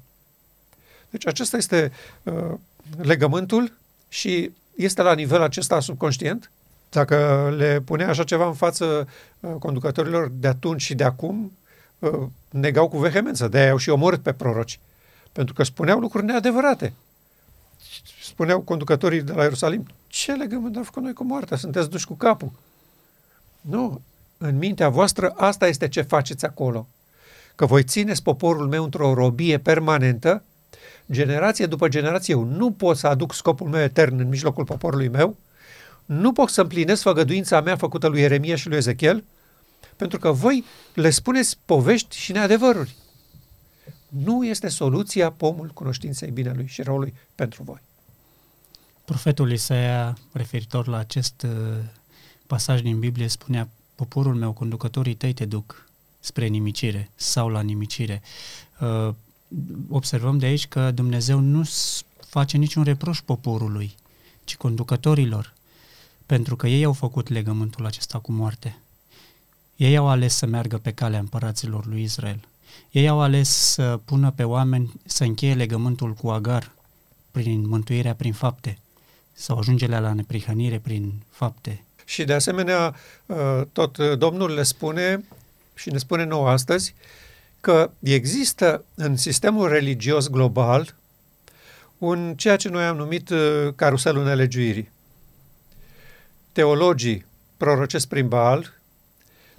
Deci 1.09 1.27
acesta 1.27 1.57
este 1.57 1.91
uh, 2.23 2.53
legământul 2.97 3.77
și 4.09 4.51
este 4.75 5.01
la 5.01 5.13
nivel 5.13 5.41
acesta 5.41 5.79
subconștient. 5.79 6.51
Dacă 6.89 7.49
le 7.57 7.81
punea 7.85 8.09
așa 8.09 8.23
ceva 8.23 8.47
în 8.47 8.53
față 8.53 9.07
uh, 9.39 9.51
conducătorilor 9.59 10.31
de 10.33 10.47
atunci 10.47 10.81
și 10.81 10.95
de 10.95 11.03
acum, 11.03 11.51
uh, 11.99 12.19
negau 12.49 12.89
cu 12.89 12.97
vehemență. 12.97 13.47
De-aia 13.47 13.71
au 13.71 13.77
și 13.77 13.89
omorât 13.89 14.21
pe 14.21 14.33
proroci. 14.33 14.79
Pentru 15.31 15.53
că 15.53 15.63
spuneau 15.63 15.99
lucruri 15.99 16.25
neadevărate. 16.25 16.93
spuneau 18.21 18.61
conducătorii 18.61 19.21
de 19.21 19.31
la 19.31 19.41
Ierusalim, 19.41 19.87
ce 20.07 20.31
legământ 20.31 20.75
am 20.77 20.83
făcut 20.83 21.03
noi 21.03 21.13
cu 21.13 21.23
moartea? 21.23 21.57
Sunteți 21.57 21.89
duși 21.89 22.07
cu 22.07 22.13
capul. 22.13 22.51
Nu, 23.61 24.01
în 24.37 24.57
mintea 24.57 24.89
voastră 24.89 25.33
asta 25.37 25.67
este 25.67 25.87
ce 25.87 26.01
faceți 26.01 26.45
acolo. 26.45 26.87
Că 27.55 27.65
voi 27.65 27.83
țineți 27.83 28.23
poporul 28.23 28.67
meu 28.67 28.83
într-o 28.83 29.13
robie 29.13 29.57
permanentă, 29.57 30.43
generație 31.11 31.65
după 31.65 31.87
generație. 31.87 32.33
Eu 32.33 32.43
nu 32.43 32.71
pot 32.71 32.97
să 32.97 33.07
aduc 33.07 33.33
scopul 33.33 33.67
meu 33.67 33.81
etern 33.81 34.19
în 34.19 34.27
mijlocul 34.27 34.65
poporului 34.65 35.07
meu, 35.07 35.37
nu 36.05 36.33
pot 36.33 36.49
să 36.49 36.61
împlinesc 36.61 37.01
făgăduința 37.01 37.61
mea 37.61 37.75
făcută 37.75 38.07
lui 38.07 38.19
Ieremia 38.19 38.55
și 38.55 38.67
lui 38.67 38.77
Ezechiel, 38.77 39.23
pentru 39.95 40.19
că 40.19 40.31
voi 40.31 40.63
le 40.93 41.09
spuneți 41.09 41.57
povești 41.65 42.17
și 42.17 42.31
neadevăruri. 42.31 42.95
Nu 44.07 44.45
este 44.45 44.67
soluția 44.67 45.31
pomul 45.31 45.67
cunoștinței 45.67 46.31
binelui 46.31 46.67
și 46.67 46.81
răului 46.81 47.13
pentru 47.35 47.63
voi. 47.63 47.81
Profetul 49.05 49.51
Isaia, 49.51 50.17
referitor 50.31 50.87
la 50.87 50.97
acest 50.97 51.41
uh, 51.41 51.51
pasaj 52.47 52.81
din 52.81 52.99
Biblie, 52.99 53.27
spunea 53.27 53.69
poporul 53.95 54.35
meu, 54.35 54.51
conducătorii 54.51 55.15
tăi 55.15 55.33
te 55.33 55.45
duc 55.45 55.89
spre 56.19 56.47
nimicire 56.47 57.09
sau 57.15 57.49
la 57.49 57.61
nimicire. 57.61 58.21
Uh, 59.53 59.75
observăm 59.89 60.37
de 60.37 60.45
aici 60.45 60.67
că 60.67 60.91
Dumnezeu 60.91 61.39
nu 61.39 61.69
face 62.27 62.57
niciun 62.57 62.83
reproș 62.83 63.21
poporului, 63.21 63.95
ci 64.43 64.55
conducătorilor, 64.55 65.53
pentru 66.25 66.55
că 66.55 66.67
ei 66.67 66.83
au 66.83 66.93
făcut 66.93 67.29
legământul 67.29 67.85
acesta 67.85 68.19
cu 68.19 68.31
moarte. 68.31 68.77
Ei 69.75 69.97
au 69.97 70.07
ales 70.07 70.35
să 70.35 70.45
meargă 70.45 70.77
pe 70.77 70.91
calea 70.91 71.19
împăraților 71.19 71.85
lui 71.85 72.03
Israel. 72.03 72.39
Ei 72.91 73.07
au 73.07 73.21
ales 73.21 73.49
să 73.49 73.99
pună 74.05 74.31
pe 74.31 74.43
oameni 74.43 74.93
să 75.05 75.23
încheie 75.23 75.53
legământul 75.53 76.13
cu 76.13 76.29
Agar 76.29 76.71
prin 77.31 77.67
mântuirea 77.67 78.15
prin 78.15 78.33
fapte 78.33 78.77
sau 79.33 79.57
ajungerea 79.57 79.99
la 79.99 80.13
neprihănire 80.13 80.79
prin 80.79 81.13
fapte. 81.29 81.83
Și 82.05 82.23
de 82.23 82.33
asemenea, 82.33 82.95
uh, 83.25 83.61
tot 83.71 83.97
Domnul 83.97 84.53
le 84.53 84.63
spune 84.63 85.23
și 85.73 85.89
ne 85.89 85.97
spune 85.97 86.23
nouă 86.23 86.49
astăzi 86.49 86.93
că 87.63 87.91
există 87.99 88.85
în 88.95 89.15
sistemul 89.15 89.67
religios 89.67 90.29
global 90.29 90.95
un 91.97 92.35
ceea 92.35 92.55
ce 92.55 92.69
noi 92.69 92.83
am 92.83 92.95
numit 92.95 93.29
uh, 93.29 93.73
caruselul 93.75 94.23
nelegiuirii. 94.23 94.91
Teologii 96.51 97.25
prorocesc 97.57 98.07
prin 98.07 98.27
Baal, 98.27 98.73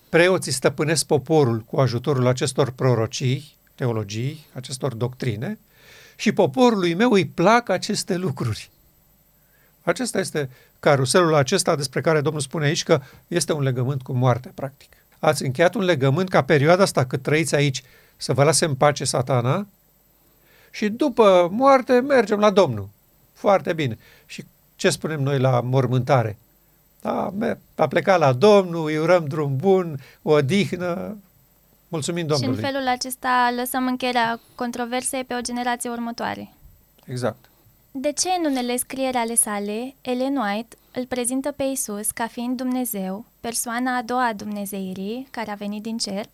preoții 0.08 0.52
stăpânesc 0.52 1.06
poporul 1.06 1.60
cu 1.60 1.80
ajutorul 1.80 2.26
acestor 2.26 2.70
prorocii, 2.70 3.56
teologii, 3.74 4.46
acestor 4.52 4.94
doctrine, 4.94 5.58
și 6.16 6.32
poporului 6.32 6.94
meu 6.94 7.10
îi 7.10 7.26
plac 7.26 7.68
aceste 7.68 8.16
lucruri. 8.16 8.70
Acesta 9.82 10.18
este 10.18 10.50
caruselul 10.80 11.34
acesta 11.34 11.76
despre 11.76 12.00
care 12.00 12.20
Domnul 12.20 12.42
spune 12.42 12.64
aici 12.64 12.82
că 12.82 13.00
este 13.28 13.52
un 13.52 13.62
legământ 13.62 14.02
cu 14.02 14.12
moarte, 14.12 14.52
practic. 14.54 15.03
Ați 15.24 15.42
încheiat 15.44 15.74
un 15.74 15.82
legământ 15.82 16.28
ca 16.28 16.44
perioada 16.44 16.82
asta 16.82 17.04
cât 17.04 17.22
trăiți 17.22 17.54
aici 17.54 17.82
să 18.16 18.32
vă 18.32 18.44
lase 18.44 18.64
în 18.64 18.74
pace 18.74 19.04
satana 19.04 19.66
și 20.70 20.88
după 20.88 21.48
moarte 21.50 22.00
mergem 22.00 22.38
la 22.38 22.50
Domnul. 22.50 22.88
Foarte 23.32 23.72
bine. 23.72 23.98
Și 24.26 24.44
ce 24.76 24.90
spunem 24.90 25.22
noi 25.22 25.38
la 25.38 25.60
mormântare? 25.60 26.38
Da, 27.00 27.32
a 27.74 27.88
plecat 27.88 28.18
la 28.18 28.32
Domnul, 28.32 28.86
îi 28.86 28.96
urăm 28.96 29.24
drum 29.24 29.56
bun, 29.56 30.00
o 30.22 30.32
odihnă, 30.32 31.16
mulțumim 31.88 32.26
Domnului. 32.26 32.54
Și 32.54 32.64
în 32.64 32.70
felul 32.70 32.88
acesta 32.88 33.52
lăsăm 33.56 33.86
încheierea 33.86 34.40
controversei 34.54 35.24
pe 35.24 35.34
o 35.34 35.40
generație 35.40 35.90
următoare. 35.90 36.52
Exact. 37.06 37.50
De 37.96 38.12
ce 38.12 38.28
în 38.38 38.50
unele 38.50 38.76
scrieri 38.76 39.16
ale 39.16 39.34
sale, 39.34 39.94
Ellen 40.00 40.36
White 40.36 40.76
îl 40.92 41.06
prezintă 41.06 41.50
pe 41.50 41.62
Isus 41.62 42.10
ca 42.10 42.26
fiind 42.26 42.56
Dumnezeu, 42.56 43.24
persoana 43.40 43.96
a 43.96 44.02
doua 44.02 44.26
a 44.26 44.32
Dumnezeirii, 44.32 45.28
care 45.30 45.50
a 45.50 45.54
venit 45.54 45.82
din 45.82 45.98
cer, 45.98 46.24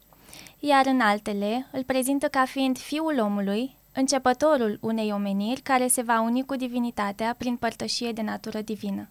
iar 0.58 0.86
în 0.86 1.00
altele 1.00 1.66
îl 1.72 1.82
prezintă 1.84 2.26
ca 2.26 2.44
fiind 2.46 2.78
Fiul 2.78 3.18
omului, 3.20 3.76
începătorul 3.92 4.78
unei 4.80 5.12
omeniri 5.12 5.60
care 5.60 5.86
se 5.86 6.02
va 6.02 6.20
uni 6.20 6.44
cu 6.44 6.56
divinitatea 6.56 7.34
prin 7.38 7.56
părtășie 7.56 8.12
de 8.12 8.22
natură 8.22 8.60
divină. 8.60 9.08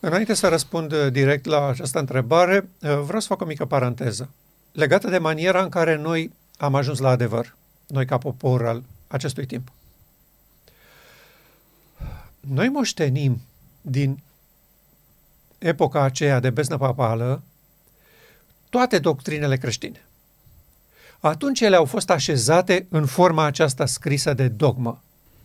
Înainte 0.00 0.34
să 0.34 0.48
răspund 0.48 0.92
uh, 0.92 1.12
direct 1.12 1.44
la 1.44 1.68
această 1.68 1.98
întrebare, 1.98 2.56
uh, 2.56 3.00
vreau 3.04 3.20
să 3.20 3.26
fac 3.26 3.40
o 3.40 3.44
mică 3.44 3.64
paranteză 3.64 4.30
legată 4.72 5.08
de 5.08 5.18
maniera 5.18 5.62
în 5.62 5.68
care 5.68 5.96
noi 5.96 6.32
am 6.58 6.74
ajuns 6.74 6.98
la 6.98 7.08
adevăr, 7.08 7.56
noi 7.86 8.06
ca 8.06 8.18
popor 8.18 8.66
al 8.66 8.82
acestui 9.08 9.46
timp. 9.46 9.68
Noi 12.48 12.68
moștenim 12.68 13.40
din 13.80 14.22
epoca 15.58 16.02
aceea 16.02 16.40
de 16.40 16.50
beznă 16.50 16.78
papală 16.78 17.42
toate 18.70 18.98
doctrinele 18.98 19.56
creștine. 19.56 20.04
Atunci 21.20 21.60
ele 21.60 21.76
au 21.76 21.84
fost 21.84 22.10
așezate 22.10 22.86
în 22.88 23.06
forma 23.06 23.44
aceasta 23.44 23.86
scrisă 23.86 24.34
de 24.34 24.48
dogmă. 24.48 25.02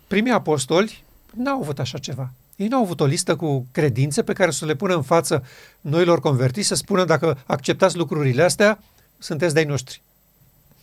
Primii 0.08 0.32
apostoli 0.32 1.04
n-au 1.34 1.60
avut 1.60 1.80
așa 1.80 1.98
ceva. 1.98 2.32
Ei 2.56 2.68
nu 2.68 2.78
au 2.78 2.84
avut 2.84 3.00
o 3.00 3.06
listă 3.06 3.36
cu 3.36 3.68
credințe 3.72 4.24
pe 4.24 4.34
care 4.34 4.52
să 4.52 4.66
le 4.66 4.76
pună 4.76 4.96
în 4.96 5.02
față 5.02 5.44
noilor 5.82 6.20
convertiți, 6.20 6.68
să 6.68 6.76
spună 6.76 7.06
dacă 7.06 7.44
acceptați 7.46 7.98
lucrurile 7.98 8.44
astea, 8.44 8.84
sunteți 9.18 9.54
de-ai 9.54 9.66
noștri. 9.66 10.02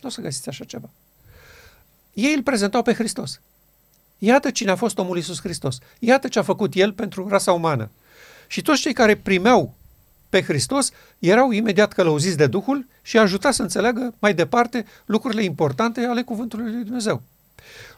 Nu 0.01 0.07
o 0.07 0.11
să 0.11 0.21
găsiți 0.21 0.49
așa 0.49 0.63
ceva. 0.63 0.89
Ei 2.13 2.33
îl 2.33 2.43
prezentau 2.43 2.81
pe 2.81 2.93
Hristos. 2.93 3.41
Iată 4.19 4.51
cine 4.51 4.71
a 4.71 4.75
fost 4.75 4.97
omul 4.97 5.15
Iisus 5.15 5.41
Hristos. 5.41 5.77
Iată 5.99 6.27
ce 6.27 6.39
a 6.39 6.43
făcut 6.43 6.75
El 6.75 6.93
pentru 6.93 7.27
rasa 7.27 7.51
umană. 7.51 7.89
Și 8.47 8.61
toți 8.61 8.81
cei 8.81 8.93
care 8.93 9.15
primeau 9.15 9.73
pe 10.29 10.41
Hristos 10.41 10.91
erau 11.19 11.51
imediat 11.51 11.93
călăuziți 11.93 12.37
de 12.37 12.47
Duhul 12.47 12.85
și 13.01 13.17
ajutați 13.17 13.55
să 13.55 13.61
înțeleagă 13.61 14.13
mai 14.19 14.33
departe 14.33 14.85
lucrurile 15.05 15.43
importante 15.43 16.01
ale 16.01 16.21
Cuvântului 16.21 16.71
Lui 16.71 16.83
Dumnezeu. 16.83 17.21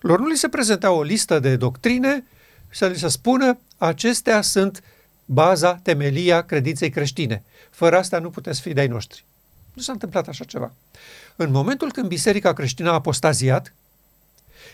Lor 0.01 0.19
nu 0.19 0.27
li 0.27 0.37
se 0.37 0.49
prezenta 0.49 0.91
o 0.91 1.03
listă 1.03 1.39
de 1.39 1.55
doctrine 1.55 2.23
să 2.69 2.87
li 2.87 2.97
se 2.97 3.07
spună 3.07 3.57
acestea 3.77 4.41
sunt 4.41 4.83
baza, 5.25 5.75
temelia 5.75 6.41
credinței 6.41 6.89
creștine. 6.89 7.43
Fără 7.69 7.97
asta 7.97 8.19
nu 8.19 8.29
puteți 8.29 8.61
fi 8.61 8.73
de-ai 8.73 8.87
noștri. 8.87 9.25
Nu 9.73 9.81
s-a 9.81 9.91
întâmplat 9.91 10.27
așa 10.27 10.43
ceva. 10.43 10.73
În 11.35 11.51
momentul 11.51 11.91
când 11.91 12.07
Biserica 12.07 12.53
creștină 12.53 12.89
a 12.89 12.93
apostaziat, 12.93 13.73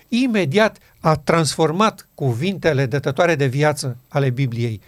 imediat 0.10 0.78
a 1.00 1.16
transformat 1.16 2.08
cuvintele 2.16 2.86
dătătoare 2.86 3.36
de 3.36 3.46
viață 3.46 3.98
ale 4.08 4.30
Bibliei, 4.30 4.82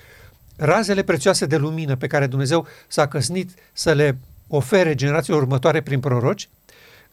razele 0.55 1.03
prețioase 1.03 1.45
de 1.45 1.57
lumină 1.57 1.95
pe 1.95 2.07
care 2.07 2.27
Dumnezeu 2.27 2.67
s-a 2.87 3.07
căsnit 3.07 3.49
să 3.73 3.93
le 3.93 4.17
ofere 4.47 4.95
generațiilor 4.95 5.41
următoare 5.41 5.81
prin 5.81 5.99
proroci, 5.99 6.49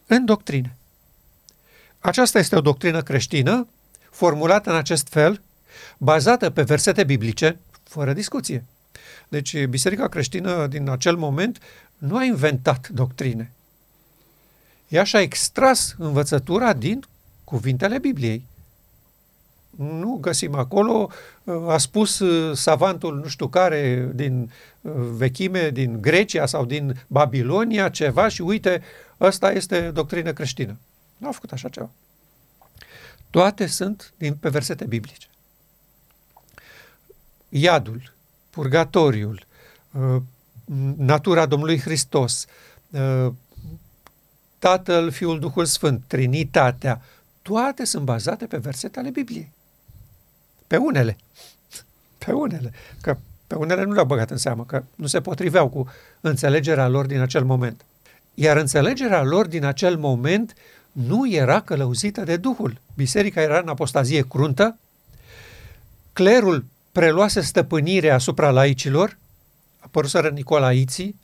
în 0.07 0.25
doctrine. 0.25 0.77
Aceasta 1.99 2.39
este 2.39 2.57
o 2.57 2.61
doctrină 2.61 3.03
creștină, 3.03 3.67
formulată 4.11 4.71
în 4.71 4.77
acest 4.77 5.09
fel, 5.09 5.43
bazată 5.99 6.51
pe 6.51 6.63
versete 6.63 7.05
biblice, 7.05 7.59
fără 7.83 8.13
discuție. 8.13 8.65
Deci, 9.29 9.65
Biserica 9.65 10.09
creștină 10.09 10.67
din 10.67 10.89
acel 10.89 11.17
moment 11.17 11.59
nu 11.97 12.17
a 12.17 12.25
inventat 12.25 12.89
doctrine. 12.89 13.53
Ea 14.89 15.05
și-a 15.05 15.21
extras 15.21 15.95
învățătura 15.99 16.73
din 16.73 17.05
cuvintele 17.47 17.99
Bibliei. 17.99 18.47
Nu 19.77 20.19
găsim 20.21 20.55
acolo, 20.55 21.11
a 21.69 21.79
spus 21.79 22.23
savantul 22.53 23.17
nu 23.17 23.29
știu 23.29 23.49
care 23.49 24.11
din 24.15 24.51
vechime, 25.17 25.71
din 25.71 26.01
Grecia 26.01 26.47
sau 26.47 26.65
din 26.65 27.05
Babilonia 27.07 27.89
ceva 27.89 28.29
și 28.29 28.43
uite, 28.43 28.83
ăsta 29.21 29.53
este 29.53 29.91
doctrină 29.91 30.33
creștină. 30.33 30.79
Nu 31.17 31.27
au 31.27 31.33
făcut 31.33 31.53
așa 31.53 31.69
ceva. 31.69 31.91
Toate 33.31 33.67
sunt 33.67 34.13
din 34.17 34.35
pe 34.35 34.49
versete 34.49 34.85
biblice. 34.85 35.27
Iadul, 37.49 38.13
purgatoriul, 38.51 39.47
natura 40.97 41.47
Domnului 41.47 41.81
Hristos, 41.81 42.47
Tatăl, 44.59 45.11
Fiul, 45.11 45.39
Duhul 45.39 45.65
Sfânt, 45.65 46.03
Trinitatea, 46.07 47.03
toate 47.47 47.85
sunt 47.85 48.05
bazate 48.05 48.47
pe 48.47 48.57
versete 48.57 48.99
ale 48.99 49.11
Bibliei. 49.11 49.53
Pe 50.67 50.77
unele. 50.77 51.17
Pe 52.19 52.33
unele. 52.33 52.73
Că 53.01 53.17
pe 53.47 53.55
unele 53.55 53.85
nu 53.85 53.93
le-au 53.93 54.05
băgat 54.05 54.31
în 54.31 54.37
seamă, 54.37 54.65
că 54.65 54.85
nu 54.95 55.07
se 55.07 55.21
potriveau 55.21 55.69
cu 55.69 55.89
înțelegerea 56.21 56.89
lor 56.89 57.07
din 57.07 57.21
acel 57.21 57.45
moment. 57.45 57.85
Iar 58.35 58.57
înțelegerea 58.57 59.23
lor 59.23 59.47
din 59.47 59.65
acel 59.65 59.97
moment 59.97 60.55
nu 60.93 61.29
era 61.29 61.61
călăuzită 61.61 62.23
de 62.23 62.37
Duhul. 62.37 62.81
Biserica 62.95 63.41
era 63.41 63.59
în 63.59 63.69
apostazie 63.69 64.27
cruntă, 64.29 64.79
clerul 66.13 66.65
preluase 66.93 67.41
stăpânirea 67.41 68.15
asupra 68.15 68.51
laicilor, 68.51 69.19
apăruseră 69.79 70.29
Nicolaiții, 70.29 71.21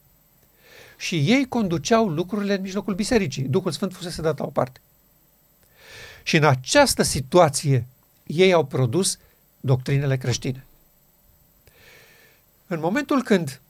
și 0.97 1.17
ei 1.17 1.49
conduceau 1.49 2.09
lucrurile 2.09 2.55
în 2.55 2.61
mijlocul 2.61 2.95
bisericii. 2.95 3.43
Duhul 3.43 3.71
Sfânt 3.71 3.93
fusese 3.93 4.23
dat 4.23 4.39
la 4.39 4.45
o 4.45 4.51
parte. 4.51 4.81
Și 6.23 6.37
în 6.37 6.45
această 6.45 7.03
situație 7.03 7.87
ei 8.27 8.53
au 8.53 8.65
produs 8.65 9.19
doctrinele 9.61 10.17
creștine. 10.17 10.65
În 12.67 12.81
momentul 12.81 13.23
când 13.23 13.61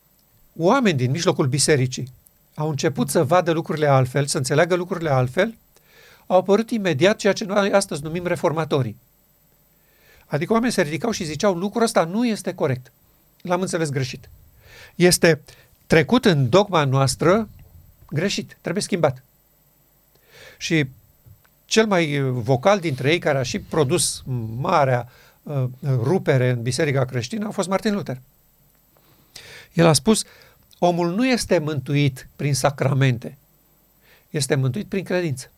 oameni 0.56 0.98
din 0.98 1.10
mijlocul 1.10 1.46
bisericii 1.46 2.12
au 2.54 2.68
început 2.68 3.10
să 3.10 3.24
vadă 3.24 3.52
lucrurile 3.52 3.86
altfel, 3.86 4.26
să 4.26 4.36
înțeleagă 4.36 4.74
lucrurile 4.74 5.10
altfel, 5.10 5.56
au 6.26 6.38
apărut 6.38 6.70
imediat 6.70 7.16
ceea 7.16 7.32
ce 7.32 7.44
noi 7.44 7.72
astăzi 7.72 8.02
numim 8.02 8.26
reformatorii. 8.26 8.96
Adică 10.26 10.52
oamenii 10.52 10.74
se 10.74 10.82
ridicau 10.82 11.10
și 11.10 11.24
ziceau 11.24 11.54
lucrul 11.54 11.82
ăsta 11.82 12.04
nu 12.04 12.26
este 12.26 12.54
corect. 12.54 12.92
L-am 13.40 13.60
înțeles 13.60 13.90
greșit. 13.90 14.30
Este 14.94 15.42
trecut 15.86 16.24
în 16.24 16.48
dogma 16.48 16.84
noastră 16.84 17.48
greșit, 18.10 18.58
trebuie 18.60 18.82
schimbat. 18.82 19.22
Și 20.58 20.86
cel 21.72 21.86
mai 21.86 22.20
vocal 22.20 22.80
dintre 22.80 23.10
ei, 23.10 23.18
care 23.18 23.38
a 23.38 23.42
și 23.42 23.58
produs 23.58 24.22
marea 24.56 25.08
uh, 25.42 25.64
rupere 25.82 26.50
în 26.50 26.62
biserica 26.62 27.04
creștină, 27.04 27.46
a 27.46 27.50
fost 27.50 27.68
Martin 27.68 27.94
Luther. 27.94 28.20
El 29.72 29.86
a 29.86 29.92
spus, 29.92 30.24
omul 30.78 31.14
nu 31.14 31.26
este 31.26 31.58
mântuit 31.58 32.28
prin 32.36 32.54
sacramente, 32.54 33.38
este 34.30 34.54
mântuit 34.54 34.86
prin 34.86 35.04
credință. 35.04 35.50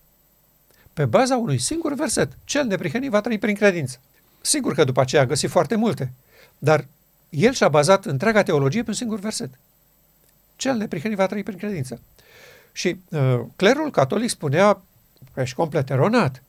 Pe 0.92 1.04
baza 1.04 1.36
unui 1.36 1.58
singur 1.58 1.94
verset, 1.94 2.32
cel 2.44 2.66
neprihănit 2.66 3.10
va 3.10 3.20
trăi 3.20 3.38
prin 3.38 3.54
credință. 3.54 4.00
Sigur 4.40 4.74
că 4.74 4.84
după 4.84 5.00
aceea 5.00 5.22
a 5.22 5.26
găsit 5.26 5.50
foarte 5.50 5.74
multe, 5.74 6.12
dar 6.58 6.86
el 7.28 7.52
și-a 7.52 7.68
bazat 7.68 8.04
întreaga 8.04 8.42
teologie 8.42 8.82
pe 8.82 8.90
un 8.90 8.96
singur 8.96 9.18
verset. 9.18 9.50
Cel 10.56 10.76
neprihănit 10.76 11.16
va 11.16 11.26
trăi 11.26 11.42
prin 11.42 11.58
credință. 11.58 12.00
Și 12.72 12.96
uh, 13.08 13.40
clerul 13.56 13.90
catolic 13.90 14.28
spunea, 14.28 14.82
că 15.32 15.40
ești 15.40 15.56
complet 15.56 15.90
eronat. 15.90 16.42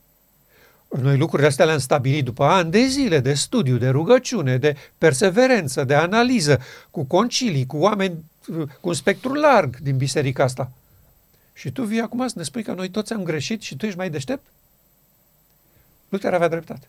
Noi 0.88 1.16
lucrurile 1.16 1.48
astea 1.48 1.64
le-am 1.64 1.78
stabilit 1.78 2.24
după 2.24 2.44
ani 2.44 2.70
de 2.70 2.86
zile 2.86 3.20
de 3.20 3.34
studiu, 3.34 3.76
de 3.76 3.88
rugăciune, 3.88 4.56
de 4.56 4.76
perseverență, 4.98 5.84
de 5.84 5.94
analiză, 5.94 6.60
cu 6.90 7.04
concilii, 7.04 7.66
cu 7.66 7.76
oameni 7.76 8.24
cu 8.80 8.88
un 8.88 8.94
spectru 8.94 9.34
larg 9.34 9.78
din 9.78 9.96
biserica 9.96 10.42
asta. 10.42 10.70
Și 11.52 11.70
tu 11.70 11.84
vii 11.84 12.00
acum 12.00 12.28
să 12.28 12.34
ne 12.36 12.42
spui 12.42 12.62
că 12.62 12.72
noi 12.72 12.90
toți 12.90 13.12
am 13.12 13.22
greșit 13.22 13.62
și 13.62 13.76
tu 13.76 13.86
ești 13.86 13.98
mai 13.98 14.10
deștept? 14.10 14.46
Luther 16.08 16.34
avea 16.34 16.48
dreptate. 16.48 16.88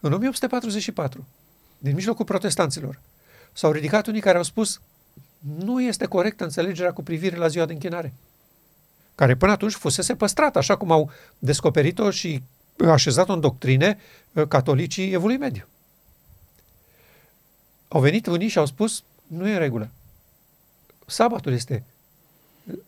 În 0.00 0.12
1844, 0.12 1.26
din 1.78 1.94
mijlocul 1.94 2.24
protestanților, 2.24 3.00
s-au 3.52 3.72
ridicat 3.72 4.06
unii 4.06 4.20
care 4.20 4.36
au 4.36 4.42
spus 4.42 4.80
nu 5.38 5.82
este 5.82 6.06
corectă 6.06 6.44
înțelegerea 6.44 6.92
cu 6.92 7.02
privire 7.02 7.36
la 7.36 7.48
ziua 7.48 7.64
de 7.64 7.72
închinare, 7.72 8.12
care 9.20 9.36
până 9.36 9.52
atunci 9.52 9.72
fusese 9.72 10.14
păstrată, 10.14 10.58
așa 10.58 10.76
cum 10.76 10.90
au 10.90 11.10
descoperit-o 11.38 12.10
și 12.10 12.42
așezat-o 12.88 13.32
în 13.32 13.40
doctrine 13.40 13.98
uh, 14.32 14.46
catolicii 14.48 15.12
evului 15.12 15.36
mediu. 15.36 15.66
Au 17.88 18.00
venit 18.00 18.26
unii 18.26 18.48
și 18.48 18.58
au 18.58 18.66
spus, 18.66 19.02
nu 19.26 19.48
e 19.48 19.52
în 19.52 19.58
regulă. 19.58 19.90
Sabatul 21.06 21.52
este 21.52 21.84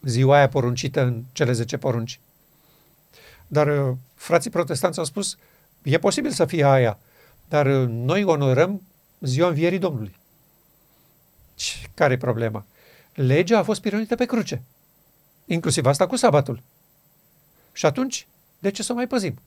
ziua 0.03 0.37
aia 0.37 0.49
poruncită 0.49 1.03
în 1.03 1.23
cele 1.33 1.53
10 1.53 1.77
porunci. 1.77 2.21
Dar 3.47 3.67
uh, 3.67 3.97
frații 4.15 4.51
protestanți 4.51 4.99
au 4.99 5.05
spus, 5.05 5.39
e 5.83 5.99
posibil 5.99 6.31
să 6.31 6.45
fie 6.45 6.65
aia, 6.65 6.99
dar 7.49 7.67
uh, 7.67 7.89
noi 7.89 8.25
onorăm 8.25 8.83
ziua 9.21 9.49
învierii 9.49 9.79
Domnului. 9.79 10.17
Care 11.95 12.13
e 12.13 12.17
problema? 12.17 12.65
Legea 13.15 13.59
a 13.59 13.63
fost 13.63 13.81
pironită 13.81 14.15
pe 14.15 14.25
cruce. 14.25 14.63
Inclusiv 15.45 15.87
asta 15.87 16.07
cu 16.07 16.17
sabatul. 16.17 16.63
Și 17.73 17.87
atunci, 17.87 18.27
de 18.59 18.71
ce 18.71 18.83
să 18.83 18.93
mai 18.93 19.07
păzim? 19.07 19.39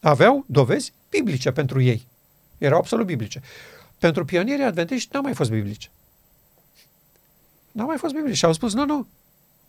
Aveau 0.00 0.44
dovezi 0.46 0.92
biblice 1.10 1.50
pentru 1.50 1.80
ei. 1.80 2.06
Erau 2.58 2.78
absolut 2.78 3.06
biblice. 3.06 3.42
Pentru 3.98 4.24
pionierii 4.24 4.64
adventiști 4.64 5.08
n-au 5.12 5.22
mai 5.22 5.34
fost 5.34 5.50
biblice. 5.50 5.90
N-au 7.72 7.86
mai 7.86 7.96
fost 7.96 8.14
biblice. 8.14 8.36
Și 8.36 8.44
au 8.44 8.52
spus, 8.52 8.74
nu, 8.74 8.84
nu, 8.84 9.06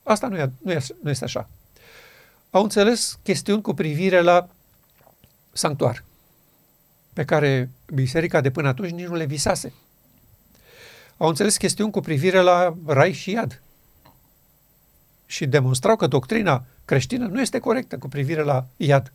asta 0.03 0.27
nu, 0.27 0.37
e, 0.37 0.51
nu, 0.61 0.71
e, 0.71 0.79
nu 1.01 1.09
este 1.09 1.23
așa. 1.23 1.49
Au 2.49 2.63
înțeles 2.63 3.19
chestiuni 3.23 3.61
cu 3.61 3.73
privire 3.73 4.21
la 4.21 4.49
sanctuar, 5.51 6.03
pe 7.13 7.25
care 7.25 7.69
biserica 7.93 8.41
de 8.41 8.51
până 8.51 8.67
atunci 8.67 8.91
nici 8.91 9.07
nu 9.07 9.15
le 9.15 9.25
visase 9.25 9.73
au 11.19 11.27
înțeles 11.27 11.57
chestiuni 11.57 11.91
cu 11.91 11.99
privire 11.99 12.41
la 12.41 12.75
rai 12.85 13.11
și 13.11 13.31
iad. 13.31 13.61
Și 15.29 15.45
demonstrau 15.45 15.95
că 15.95 16.07
doctrina 16.07 16.63
creștină 16.85 17.27
nu 17.27 17.41
este 17.41 17.59
corectă 17.59 17.97
cu 17.97 18.07
privire 18.07 18.41
la 18.41 18.65
iad. 18.77 19.11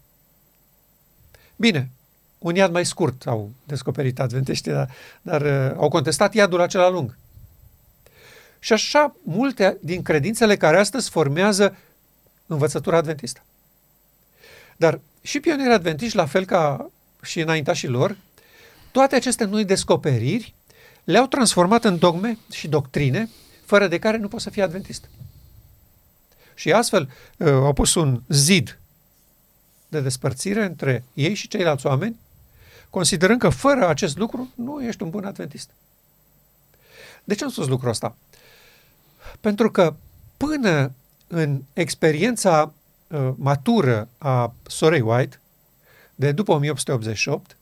Bine, 1.57 1.91
un 2.39 2.55
iad 2.55 2.73
mai 2.73 2.87
scurt 2.87 3.27
au 3.27 3.51
descoperit 3.67 4.21
adventești, 4.21 4.69
dar, 4.71 4.91
dar 5.23 5.43
uh, 5.43 5.77
au 5.77 5.89
contestat 5.89 6.35
iadul 6.35 6.61
acela 6.61 6.89
lung. 6.89 7.17
Și 8.59 8.73
așa 8.73 9.17
multe 9.23 9.79
din 9.81 10.03
credințele 10.03 10.57
care 10.57 10.79
astăzi 10.79 11.11
formează 11.11 11.77
învățătura 12.47 12.97
adventistă. 12.97 13.43
Dar 14.77 15.01
și 15.23 15.41
pionierii 15.41 15.73
adventiști, 15.73 16.17
la 16.17 16.27
fel 16.27 16.45
ca 16.45 16.91
și 17.23 17.41
înaintașii 17.41 17.89
lor, 17.89 18.17
toate 18.91 19.15
aceste 19.15 19.45
noi 19.45 19.65
descoperiri 19.65 20.55
le-au 21.05 21.27
transformat 21.27 21.85
în 21.85 21.99
dogme 21.99 22.39
și 22.51 22.69
doctrine, 22.69 23.29
fără 23.65 23.89
de 23.89 23.99
care 23.99 24.17
nu 24.17 24.29
poți 24.29 24.43
să 24.43 24.51
fii 24.51 24.63
adventist. 24.63 25.09
Și 26.55 26.73
astfel 26.73 27.11
uh, 27.39 27.49
au 27.49 27.73
pus 27.73 27.95
un 27.95 28.23
zid 28.29 28.79
de 29.89 30.01
despărțire 30.01 30.65
între 30.65 31.05
ei 31.15 31.35
și 31.35 31.49
ceilalți 31.49 31.87
oameni, 31.87 32.21
considerând 32.91 33.41
că 33.41 33.49
fără 33.49 33.89
acest 33.89 34.19
lucru 34.19 34.51
nu 34.55 34.85
ești 34.85 35.03
un 35.03 35.11
bun 35.11 35.25
adventist. 35.25 35.71
De 37.25 37.35
ce 37.35 37.45
am 37.45 37.51
spus 37.51 37.67
lucrul 37.67 37.91
ăsta? 37.91 38.17
Pentru 39.41 39.71
că 39.71 39.95
până 40.37 40.93
în 41.27 41.63
experiența 41.73 42.73
uh, 43.07 43.31
matură 43.37 44.09
a 44.19 44.55
Sorei 44.67 45.01
White, 45.01 45.41
de 46.15 46.33
după 46.33 46.53
1888, 46.53 47.57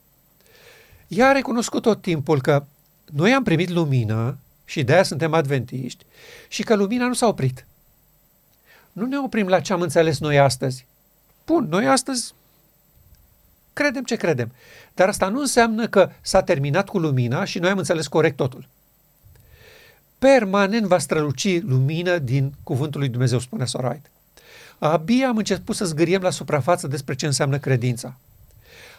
ea 1.09 1.29
a 1.29 1.33
recunoscut 1.33 1.83
tot 1.83 2.03
timpul 2.03 2.41
că 2.41 2.65
noi 3.05 3.33
am 3.33 3.43
primit 3.43 3.69
lumină 3.69 4.39
și 4.65 4.83
de 4.83 4.93
aia 4.93 5.03
suntem 5.03 5.35
adventiști 5.35 6.05
și 6.49 6.63
că 6.63 6.75
lumina 6.75 7.07
nu 7.07 7.15
s-a 7.15 7.27
oprit. 7.27 7.67
Nu 8.93 9.07
ne 9.07 9.19
oprim 9.19 9.49
la 9.49 9.61
ce 9.61 9.73
am 9.73 9.81
înțeles 9.81 10.19
noi 10.19 10.39
astăzi. 10.39 10.87
Bun, 11.47 11.67
noi 11.69 11.87
astăzi 11.87 12.35
credem 13.73 14.03
ce 14.03 14.17
credem. 14.17 14.53
Dar 14.95 15.09
asta 15.09 15.29
nu 15.29 15.41
înseamnă 15.41 15.89
că 15.89 16.11
s-a 16.21 16.43
terminat 16.43 16.89
cu 16.89 16.99
lumina 16.99 17.45
și 17.45 17.59
noi 17.59 17.71
am 17.71 17.79
înțeles 17.79 18.07
corect 18.07 18.37
totul. 18.37 18.69
Permanent 20.19 20.87
va 20.87 20.99
străluci 20.99 21.63
lumină 21.63 22.19
din 22.19 22.55
cuvântul 22.63 23.01
lui 23.01 23.09
Dumnezeu, 23.09 23.39
spune 23.39 23.65
Sorait. 23.65 24.11
Abia 24.79 25.29
am 25.29 25.37
început 25.37 25.77
să 25.77 25.85
zgâriem 25.85 26.23
la 26.23 26.31
suprafață 26.31 26.87
despre 26.87 27.15
ce 27.15 27.27
înseamnă 27.27 27.59
credința. 27.59 28.17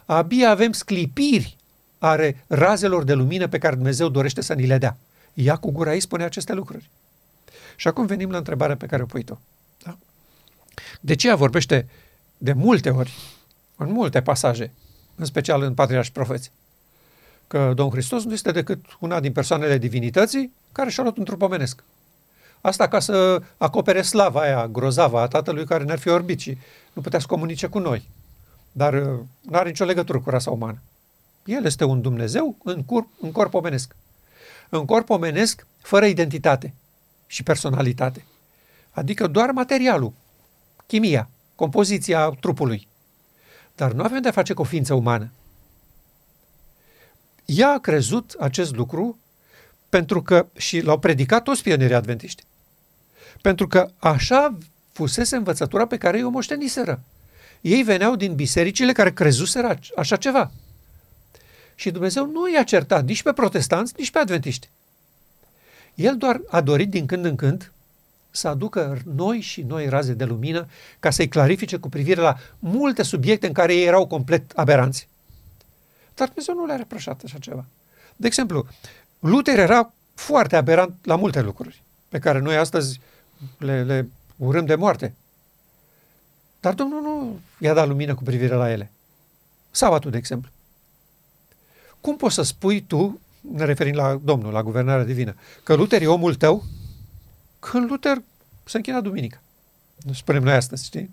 Abia 0.06 0.50
avem 0.50 0.72
sclipiri 0.72 1.58
are 1.98 2.44
razelor 2.48 3.04
de 3.04 3.14
lumină 3.14 3.48
pe 3.48 3.58
care 3.58 3.76
Dumnezeu 3.76 4.10
dorește 4.10 4.42
să 4.42 4.54
ni 4.54 4.66
le 4.66 4.78
dea. 4.78 4.98
Ea 5.34 5.56
cu 5.56 5.72
gura 5.72 5.94
ei 5.94 6.00
spune 6.00 6.24
aceste 6.24 6.54
lucruri. 6.54 6.90
Și 7.76 7.88
acum 7.88 8.06
venim 8.06 8.30
la 8.30 8.38
întrebarea 8.38 8.76
pe 8.76 8.86
care 8.86 9.02
o 9.02 9.06
pui 9.06 9.24
tu. 9.24 9.42
Da? 10.74 10.82
De 11.02 11.16
ce 11.16 11.28
ea 11.28 11.36
vorbește 11.36 11.88
de 12.38 12.54
multe 12.54 12.90
ori, 12.90 13.14
în 13.76 13.92
multe 13.92 14.22
pasaje, 14.22 14.72
în 15.16 15.26
special 15.26 15.62
în 15.62 15.74
Patriarhi 15.74 16.08
și 16.08 16.14
Profeți, 16.14 16.52
că 17.48 17.72
Domnul 17.76 17.94
Hristos 17.94 18.24
nu 18.24 18.34
este 18.34 18.52
decât 18.52 18.86
una 19.00 19.20
din 19.20 19.32
persoanele 19.32 19.78
divinității 19.78 20.54
care 20.72 20.90
și-a 20.90 21.04
luat 21.04 21.18
un 21.18 21.24
trup 21.24 21.42
omenesc. 21.42 21.84
Asta 22.62 22.88
ca 22.88 23.00
să 23.00 23.42
acopere 23.58 24.02
slava 24.02 24.42
aia 24.42 24.68
grozavă 24.68 25.20
a 25.20 25.28
Tatălui 25.28 25.66
care 25.66 25.84
ne-ar 25.84 26.00
fi 26.00 26.10
orbit 26.10 26.40
și 26.40 26.58
nu 26.94 27.02
putea 27.02 27.20
să 27.20 27.26
comunice 27.28 27.68
cu 27.68 27.80
noi. 27.80 28.10
Dar 28.72 28.94
uh, 28.94 29.20
nu 29.42 29.58
are 29.58 29.70
nicio 29.70 29.86
legătură 29.86 30.20
cu 30.20 30.30
rasa 30.30 30.52
umană. 30.52 30.82
El 31.46 31.66
este 31.66 31.84
un 31.84 32.02
Dumnezeu 32.02 32.58
în 32.64 32.84
corp, 32.84 33.08
în 33.22 33.32
corp 33.32 33.54
omenesc. 33.54 33.96
În 34.70 34.86
corp 34.86 35.10
omenesc 35.10 35.68
fără 35.82 36.06
identitate 36.06 36.74
și 37.28 37.44
personalitate. 37.44 38.26
Adică 38.92 39.28
doar 39.28 39.52
materialul, 39.52 40.14
chimia, 40.94 41.30
compoziția 41.56 42.30
trupului. 42.40 42.88
Dar 43.76 43.92
nu 43.92 44.04
avem 44.04 44.22
de-a 44.22 44.32
face 44.32 44.54
cu 44.54 44.62
o 44.62 44.64
ființă 44.64 44.94
umană. 44.94 45.32
Ea 47.46 47.70
a 47.70 47.80
crezut 47.80 48.36
acest 48.40 48.76
lucru 48.76 49.20
pentru 49.90 50.22
că 50.22 50.48
și 50.58 50.80
l-au 50.80 51.00
predicat 51.00 51.44
toți 51.44 51.64
pionierii 51.64 51.96
adventiști. 51.96 52.44
Pentru 53.42 53.68
că 53.68 53.90
așa 53.98 54.58
fusese 54.92 55.36
învățătura 55.36 55.88
pe 55.88 55.98
care 55.98 56.18
ei 56.18 56.24
o 56.24 56.30
moșteniseră. 56.30 57.04
Ei 57.62 57.84
veneau 57.84 58.16
din 58.16 58.36
bisericile 58.36 58.92
care 58.92 59.14
crezuseră 59.14 59.80
așa 59.96 60.16
ceva. 60.16 60.52
Și 61.76 61.92
Dumnezeu 61.92 62.26
nu 62.26 62.52
i-a 62.52 62.64
certat 62.64 63.06
nici 63.06 63.24
pe 63.24 63.34
protestanți, 63.34 63.94
nici 63.98 64.12
pe 64.12 64.20
adventiști. 64.20 64.70
El 65.96 66.18
doar 66.18 66.42
a 66.50 66.62
dorit 66.62 66.90
din 66.90 67.06
când 67.06 67.26
în 67.26 67.36
când 67.36 67.73
să 68.36 68.48
aducă 68.48 69.02
noi 69.16 69.40
și 69.40 69.62
noi 69.62 69.90
raze 69.90 70.14
de 70.14 70.24
lumină 70.24 70.68
ca 71.00 71.10
să-i 71.10 71.28
clarifice 71.28 71.78
cu 71.78 71.90
privire 71.90 72.22
la 72.22 72.38
multe 72.60 73.04
subiecte 73.04 73.48
în 73.48 73.54
care 73.54 73.76
ei 73.76 73.86
erau 73.86 74.08
complet 74.08 74.52
aberanți. 74.56 75.08
Dar 76.16 76.28
Dumnezeu 76.28 76.56
nu 76.56 76.66
le-a 76.66 76.76
reproșat 76.76 77.22
așa 77.24 77.38
ceva. 77.38 77.66
De 78.16 78.28
exemplu, 78.28 78.68
Luther 79.20 79.60
era 79.60 79.94
foarte 80.14 80.56
aberant 80.56 80.96
la 81.04 81.16
multe 81.16 81.42
lucruri, 81.42 81.84
pe 82.10 82.20
care 82.20 82.40
noi 82.40 82.58
astăzi 82.58 83.00
le, 83.58 83.84
le 83.84 84.10
urâm 84.36 84.66
de 84.66 84.76
moarte. 84.76 85.14
Dar 86.60 86.74
Domnul 86.74 87.02
nu 87.02 87.40
i-a 87.58 87.74
dat 87.74 87.88
lumină 87.88 88.16
cu 88.16 88.24
privire 88.24 88.56
la 88.56 88.72
ele. 88.72 88.92
Sabatul, 89.72 90.12
de 90.12 90.18
exemplu. 90.18 90.52
Cum 92.02 92.18
poți 92.18 92.36
să 92.36 92.42
spui 92.42 92.82
tu, 92.82 93.20
ne 93.42 93.66
referim 93.66 93.96
la 93.96 94.20
Domnul, 94.24 94.52
la 94.52 94.64
guvernarea 94.64 95.04
divină, 95.04 95.36
că 95.64 95.74
Luther 95.74 96.02
e 96.02 96.08
omul 96.08 96.36
tău, 96.36 96.64
când 97.70 97.90
Luther 97.90 98.22
se 98.64 98.78
închina 98.78 99.02
duminica? 99.02 99.42
Nu 99.96 100.14
spunem 100.14 100.44
noi 100.44 100.54
astăzi, 100.54 100.86
știi? 100.86 101.10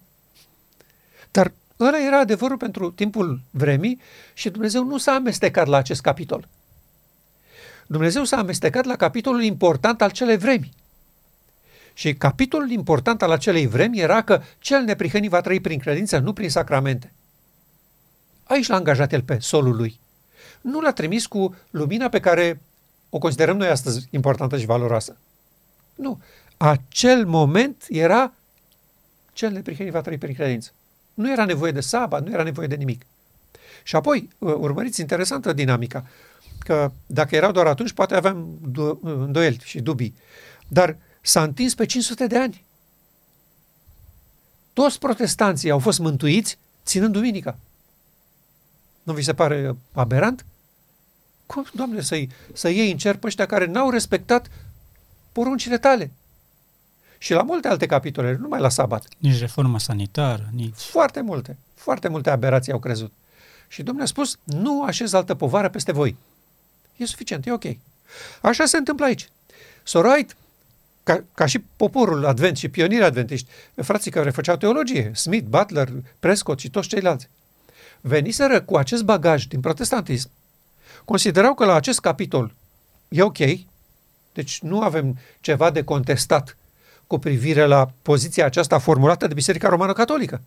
Dar 1.30 1.52
ăla 1.80 1.98
era 2.06 2.18
adevărul 2.18 2.56
pentru 2.56 2.90
timpul 2.90 3.40
vremii 3.50 4.00
și 4.34 4.50
Dumnezeu 4.50 4.84
nu 4.84 4.98
s-a 4.98 5.12
amestecat 5.12 5.66
la 5.66 5.76
acest 5.76 6.00
capitol. 6.00 6.48
Dumnezeu 7.86 8.24
s-a 8.24 8.36
amestecat 8.36 8.84
la 8.84 8.96
capitolul 8.96 9.42
important 9.42 10.02
al 10.02 10.10
celei 10.10 10.36
vremi. 10.36 10.72
Și 11.94 12.14
capitolul 12.14 12.70
important 12.70 13.22
al 13.22 13.30
acelei 13.30 13.66
vremi 13.66 14.00
era 14.00 14.22
că 14.22 14.42
cel 14.58 14.82
neprihănit 14.82 15.30
va 15.30 15.40
trăi 15.40 15.60
prin 15.60 15.78
credință, 15.78 16.18
nu 16.18 16.32
prin 16.32 16.50
sacramente. 16.50 17.12
Aici 18.44 18.66
l-a 18.66 18.76
angajat 18.76 19.12
el 19.12 19.22
pe 19.22 19.38
solul 19.38 19.76
lui. 19.76 20.00
Nu 20.60 20.80
l-a 20.80 20.92
trimis 20.92 21.26
cu 21.26 21.56
lumina 21.70 22.08
pe 22.08 22.20
care 22.20 22.60
o 23.10 23.18
considerăm 23.18 23.56
noi 23.56 23.68
astăzi 23.68 24.08
importantă 24.10 24.58
și 24.58 24.66
valoroasă. 24.66 25.16
Nu. 26.00 26.20
Acel 26.56 27.26
moment 27.26 27.84
era 27.88 28.32
cel 29.32 29.52
neprihănit 29.52 29.92
va 29.92 30.00
trăi 30.00 30.18
prin 30.18 30.34
credință. 30.34 30.70
Nu 31.14 31.32
era 31.32 31.44
nevoie 31.44 31.72
de 31.72 31.80
sabat, 31.80 32.24
nu 32.24 32.32
era 32.32 32.42
nevoie 32.42 32.66
de 32.66 32.74
nimic. 32.74 33.06
Și 33.82 33.96
apoi, 33.96 34.28
urmăriți 34.38 35.00
interesantă 35.00 35.52
dinamica, 35.52 36.06
că 36.58 36.92
dacă 37.06 37.36
erau 37.36 37.52
doar 37.52 37.66
atunci, 37.66 37.92
poate 37.92 38.14
aveam 38.14 38.58
îndoieli 39.02 39.60
și 39.64 39.80
dubii. 39.80 40.14
Dar 40.68 40.96
s-a 41.20 41.42
întins 41.42 41.74
pe 41.74 41.86
500 41.86 42.26
de 42.26 42.38
ani. 42.38 42.64
Toți 44.72 44.98
protestanții 44.98 45.70
au 45.70 45.78
fost 45.78 45.98
mântuiți 45.98 46.58
ținând 46.84 47.12
duminica. 47.12 47.58
Nu 49.02 49.12
vi 49.12 49.22
se 49.22 49.34
pare 49.34 49.76
aberant? 49.92 50.44
Cum, 51.46 51.66
Doamne, 51.74 52.00
să-i, 52.00 52.30
să 52.52 52.68
iei 52.68 52.90
în 52.90 52.98
cer 52.98 53.16
pe 53.16 53.26
ăștia 53.26 53.46
care 53.46 53.66
n-au 53.66 53.90
respectat 53.90 54.50
poruncile 55.32 55.78
tale? 55.78 56.12
Și 57.18 57.32
la 57.32 57.42
multe 57.42 57.68
alte 57.68 57.86
capitole, 57.86 58.32
nu 58.32 58.38
numai 58.38 58.60
la 58.60 58.68
sabat. 58.68 59.08
Nici 59.18 59.38
reforma 59.38 59.78
sanitară, 59.78 60.48
nici... 60.52 60.78
Foarte 60.78 61.20
multe, 61.20 61.56
foarte 61.74 62.08
multe 62.08 62.30
aberații 62.30 62.72
au 62.72 62.78
crezut. 62.78 63.12
Și 63.68 63.82
Domnul 63.82 64.04
a 64.04 64.06
spus, 64.06 64.38
nu 64.44 64.82
așez 64.82 65.12
altă 65.12 65.34
povară 65.34 65.68
peste 65.68 65.92
voi. 65.92 66.16
E 66.96 67.04
suficient, 67.04 67.46
e 67.46 67.52
ok. 67.52 67.64
Așa 68.42 68.64
se 68.64 68.76
întâmplă 68.76 69.04
aici. 69.04 69.30
Sorite, 69.82 70.34
ca, 71.02 71.24
ca 71.34 71.46
și 71.46 71.58
poporul 71.76 72.26
advent 72.26 72.56
și 72.56 72.68
pionierii 72.68 73.06
adventiști, 73.06 73.48
frații 73.74 74.10
care 74.10 74.30
făceau 74.30 74.56
teologie, 74.56 75.10
Smith, 75.14 75.46
Butler, 75.48 75.88
Prescott 76.18 76.60
și 76.60 76.70
toți 76.70 76.88
ceilalți, 76.88 77.28
veniseră 78.00 78.60
cu 78.60 78.76
acest 78.76 79.02
bagaj 79.02 79.44
din 79.44 79.60
protestantism, 79.60 80.30
considerau 81.04 81.54
că 81.54 81.64
la 81.64 81.74
acest 81.74 82.00
capitol 82.00 82.54
e 83.08 83.22
ok, 83.22 83.38
deci 84.32 84.60
nu 84.60 84.80
avem 84.80 85.18
ceva 85.40 85.70
de 85.70 85.84
contestat 85.84 86.56
cu 87.06 87.18
privire 87.18 87.66
la 87.66 87.90
poziția 88.02 88.44
aceasta 88.44 88.78
formulată 88.78 89.26
de 89.26 89.34
Biserica 89.34 89.68
Romană-Catolică. 89.68 90.42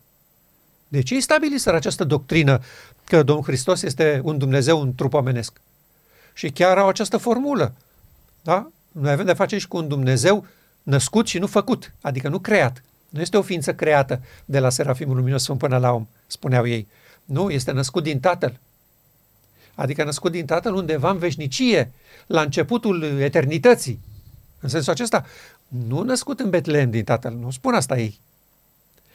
Deci 0.88 1.10
ei 1.10 1.20
stabiliseră 1.20 1.76
această 1.76 2.04
doctrină 2.04 2.60
că 3.04 3.22
Domnul 3.22 3.44
Hristos 3.44 3.82
este 3.82 4.20
un 4.24 4.38
Dumnezeu 4.38 4.80
în 4.80 4.94
trup 4.94 5.12
omenesc. 5.12 5.60
Și 6.32 6.50
chiar 6.50 6.78
au 6.78 6.88
această 6.88 7.16
formulă. 7.16 7.74
Da? 8.42 8.70
Noi 8.92 9.12
avem 9.12 9.26
de 9.26 9.32
face 9.32 9.58
și 9.58 9.68
cu 9.68 9.76
un 9.76 9.88
Dumnezeu 9.88 10.46
născut 10.82 11.26
și 11.26 11.38
nu 11.38 11.46
făcut, 11.46 11.92
adică 12.00 12.28
nu 12.28 12.38
creat. 12.38 12.82
Nu 13.08 13.20
este 13.20 13.36
o 13.36 13.42
ființă 13.42 13.74
creată 13.74 14.20
de 14.44 14.58
la 14.58 14.68
Serafimul 14.68 15.16
Luminos 15.16 15.42
Sfânt 15.42 15.58
până 15.58 15.78
la 15.78 15.92
om, 15.92 16.06
spuneau 16.26 16.66
ei. 16.66 16.88
Nu, 17.24 17.50
este 17.50 17.72
născut 17.72 18.02
din 18.02 18.20
Tatăl. 18.20 18.58
Adică 19.74 20.04
născut 20.04 20.32
din 20.32 20.46
Tatăl 20.46 20.74
undeva 20.74 21.10
în 21.10 21.18
veșnicie, 21.18 21.92
la 22.26 22.40
începutul 22.40 23.02
eternității. 23.02 24.00
În 24.60 24.68
sensul 24.68 24.92
acesta, 24.92 25.24
nu 25.68 26.02
născut 26.02 26.40
în 26.40 26.50
Betlehem 26.50 26.90
din 26.90 27.04
Tatăl, 27.04 27.32
nu 27.32 27.50
spun 27.50 27.74
asta 27.74 27.98
ei. 27.98 28.20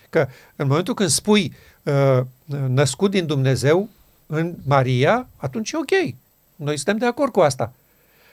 Că 0.10 0.28
în 0.56 0.68
momentul 0.68 0.94
când 0.94 1.10
spui 1.10 1.54
uh, 1.84 2.20
născut 2.68 3.12
din 3.12 3.26
Dumnezeu 3.26 3.90
în 4.26 4.56
Maria, 4.66 5.28
atunci 5.36 5.72
e 5.72 5.78
ok. 5.78 6.16
Noi 6.56 6.76
suntem 6.76 6.98
de 6.98 7.06
acord 7.06 7.32
cu 7.32 7.40
asta. 7.40 7.74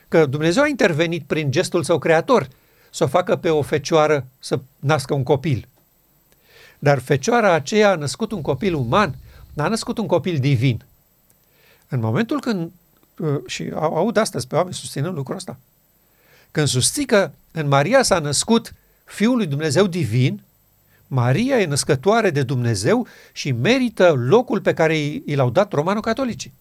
Că 0.08 0.26
Dumnezeu 0.26 0.62
a 0.62 0.68
intervenit 0.68 1.24
prin 1.26 1.50
gestul 1.50 1.82
său 1.82 1.98
creator 1.98 2.48
să 2.90 3.04
o 3.04 3.06
facă 3.06 3.36
pe 3.36 3.50
o 3.50 3.62
fecioară 3.62 4.26
să 4.38 4.60
nască 4.78 5.14
un 5.14 5.22
copil. 5.22 5.68
Dar 6.78 6.98
fecioara 6.98 7.52
aceea 7.52 7.90
a 7.90 7.94
născut 7.94 8.32
un 8.32 8.42
copil 8.42 8.74
uman, 8.74 9.14
n-a 9.52 9.68
născut 9.68 9.98
un 9.98 10.06
copil 10.06 10.38
divin. 10.38 10.84
În 11.88 12.01
momentul 12.01 12.40
când, 12.40 12.70
uh, 13.18 13.40
și 13.46 13.70
aud 13.75 14.16
astăzi 14.16 14.46
pe 14.46 14.55
oameni 14.55 14.75
susținând 14.75 15.14
lucrul 15.14 15.37
ăsta, 15.37 15.59
când 16.51 16.66
susții 16.66 17.07
că 17.07 17.31
în 17.53 17.68
Maria 17.68 18.03
s-a 18.03 18.18
născut 18.18 18.75
Fiul 19.05 19.37
lui 19.37 19.46
Dumnezeu 19.46 19.87
divin, 19.87 20.42
Maria 21.07 21.61
e 21.61 21.66
născătoare 21.66 22.31
de 22.31 22.42
Dumnezeu 22.42 23.07
și 23.33 23.53
merită 23.53 24.12
locul 24.12 24.61
pe 24.61 24.75
care 24.75 24.96
i 24.99 25.35
l-au 25.35 25.51
dat 25.51 25.72
romano-catolicii 25.72 26.53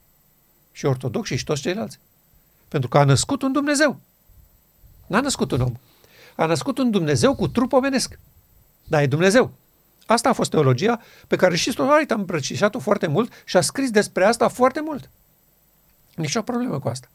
și 0.71 0.85
ortodoxi 0.85 1.35
și 1.35 1.43
toți 1.43 1.61
ceilalți. 1.61 1.99
Pentru 2.67 2.89
că 2.89 2.97
a 2.97 3.03
născut 3.03 3.41
un 3.41 3.51
Dumnezeu. 3.51 3.99
N-a 5.07 5.19
născut 5.19 5.51
un 5.51 5.61
om. 5.61 5.73
A 6.35 6.45
născut 6.45 6.77
un 6.77 6.91
Dumnezeu 6.91 7.35
cu 7.35 7.47
trup 7.47 7.73
omenesc. 7.73 8.19
Dar 8.83 9.01
e 9.01 9.07
Dumnezeu. 9.07 9.51
Asta 10.05 10.29
a 10.29 10.33
fost 10.33 10.49
teologia 10.49 11.01
pe 11.27 11.35
care 11.35 11.55
și 11.55 11.71
Stonarit 11.71 12.11
a 12.11 12.15
îmbrăcișat-o 12.15 12.79
foarte 12.79 13.07
mult 13.07 13.33
și 13.45 13.57
a 13.57 13.61
scris 13.61 13.89
despre 13.89 14.25
asta 14.25 14.47
foarte 14.47 14.81
mult. 14.81 15.09
Nici 16.15 16.35
o 16.35 16.41
problemă 16.41 16.79
cu 16.79 16.87
asta. 16.87 17.09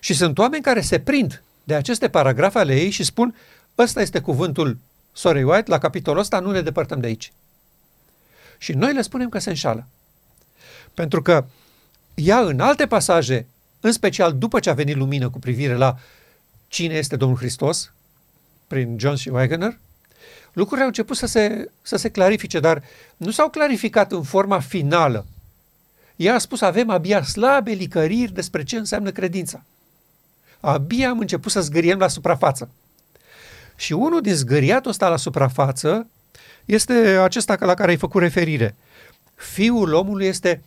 Și 0.00 0.14
sunt 0.14 0.38
oameni 0.38 0.62
care 0.62 0.80
se 0.80 1.00
prind 1.00 1.42
de 1.64 1.74
aceste 1.74 2.08
paragrafe 2.08 2.58
ale 2.58 2.80
ei 2.80 2.90
și 2.90 3.04
spun 3.04 3.36
ăsta 3.78 4.00
este 4.00 4.20
cuvântul 4.20 4.78
Sorei 5.12 5.42
White, 5.42 5.70
la 5.70 5.78
capitolul 5.78 6.20
ăsta 6.20 6.38
nu 6.38 6.50
ne 6.50 6.60
depărtăm 6.60 7.00
de 7.00 7.06
aici. 7.06 7.32
Și 8.58 8.72
noi 8.72 8.92
le 8.92 9.02
spunem 9.02 9.28
că 9.28 9.38
se 9.38 9.48
înșală. 9.48 9.86
Pentru 10.94 11.22
că 11.22 11.46
ea 12.14 12.38
în 12.38 12.60
alte 12.60 12.86
pasaje, 12.86 13.46
în 13.80 13.92
special 13.92 14.38
după 14.38 14.60
ce 14.60 14.70
a 14.70 14.74
venit 14.74 14.96
lumină 14.96 15.30
cu 15.30 15.38
privire 15.38 15.74
la 15.74 15.98
cine 16.68 16.94
este 16.94 17.16
Domnul 17.16 17.38
Hristos, 17.38 17.92
prin 18.66 18.98
John 18.98 19.14
și 19.14 19.28
Wagner, 19.28 19.78
lucrurile 20.58 20.80
au 20.82 20.86
început 20.86 21.16
să 21.16 21.26
se, 21.26 21.70
să 21.82 21.96
se 21.96 22.08
clarifice, 22.08 22.60
dar 22.60 22.82
nu 23.16 23.30
s-au 23.30 23.48
clarificat 23.48 24.12
în 24.12 24.22
forma 24.22 24.60
finală. 24.60 25.26
Ea 26.16 26.34
a 26.34 26.38
spus, 26.38 26.60
avem 26.60 26.90
abia 26.90 27.22
slabe 27.22 27.70
licăriri 27.70 28.32
despre 28.32 28.62
ce 28.64 28.76
înseamnă 28.76 29.10
credința. 29.10 29.62
Abia 30.60 31.10
am 31.10 31.18
început 31.18 31.52
să 31.52 31.60
zgăriem 31.60 31.98
la 31.98 32.08
suprafață. 32.08 32.70
Și 33.76 33.92
unul 33.92 34.20
din 34.20 34.34
zgăriatul 34.34 34.90
ăsta 34.90 35.08
la 35.08 35.16
suprafață 35.16 36.06
este 36.64 36.92
acesta 37.22 37.56
la 37.60 37.74
care 37.74 37.90
ai 37.90 37.96
făcut 37.96 38.20
referire. 38.20 38.74
Fiul 39.34 39.92
omului 39.92 40.26
este 40.26 40.62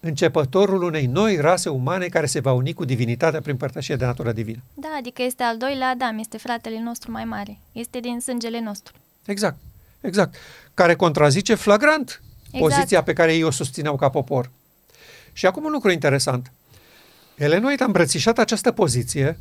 începătorul 0.00 0.82
unei 0.82 1.06
noi 1.06 1.36
rase 1.36 1.68
umane 1.68 2.06
care 2.06 2.26
se 2.26 2.40
va 2.40 2.52
uni 2.52 2.72
cu 2.72 2.84
divinitatea 2.84 3.40
prin 3.40 3.56
părtășie 3.56 3.96
de 3.96 4.04
natură 4.04 4.32
divină. 4.32 4.62
Da, 4.74 4.88
adică 4.98 5.22
este 5.22 5.42
al 5.42 5.56
doilea 5.56 5.88
Adam, 5.88 6.18
este 6.18 6.38
fratele 6.38 6.80
nostru 6.80 7.10
mai 7.10 7.24
mare, 7.24 7.58
este 7.72 8.00
din 8.00 8.20
sângele 8.20 8.60
nostru. 8.60 8.94
Exact, 9.26 9.56
exact. 10.00 10.34
Care 10.74 10.94
contrazice 10.94 11.54
flagrant 11.54 12.22
exact. 12.50 12.74
poziția 12.74 13.02
pe 13.02 13.12
care 13.12 13.34
ei 13.34 13.42
o 13.42 13.50
susțineau 13.50 13.96
ca 13.96 14.08
popor. 14.08 14.50
Și 15.32 15.46
acum 15.46 15.64
un 15.64 15.70
lucru 15.70 15.90
interesant. 15.90 16.52
Elenoid 17.34 17.80
a 17.80 17.84
îmbrățișat 17.84 18.38
această 18.38 18.72
poziție 18.72 19.38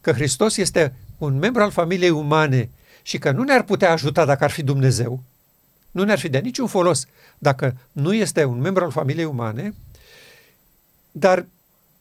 că 0.00 0.12
Hristos 0.12 0.56
este 0.56 0.94
un 1.18 1.38
membru 1.38 1.62
al 1.62 1.70
familiei 1.70 2.10
umane 2.10 2.70
și 3.02 3.18
că 3.18 3.30
nu 3.30 3.42
ne-ar 3.42 3.62
putea 3.62 3.92
ajuta 3.92 4.24
dacă 4.24 4.44
ar 4.44 4.50
fi 4.50 4.62
Dumnezeu, 4.62 5.22
nu 5.90 6.04
ne-ar 6.04 6.18
fi 6.18 6.28
de 6.28 6.38
niciun 6.38 6.66
folos 6.66 7.06
dacă 7.38 7.76
nu 7.92 8.14
este 8.14 8.44
un 8.44 8.60
membru 8.60 8.84
al 8.84 8.90
familiei 8.90 9.24
umane, 9.24 9.74
dar 11.10 11.46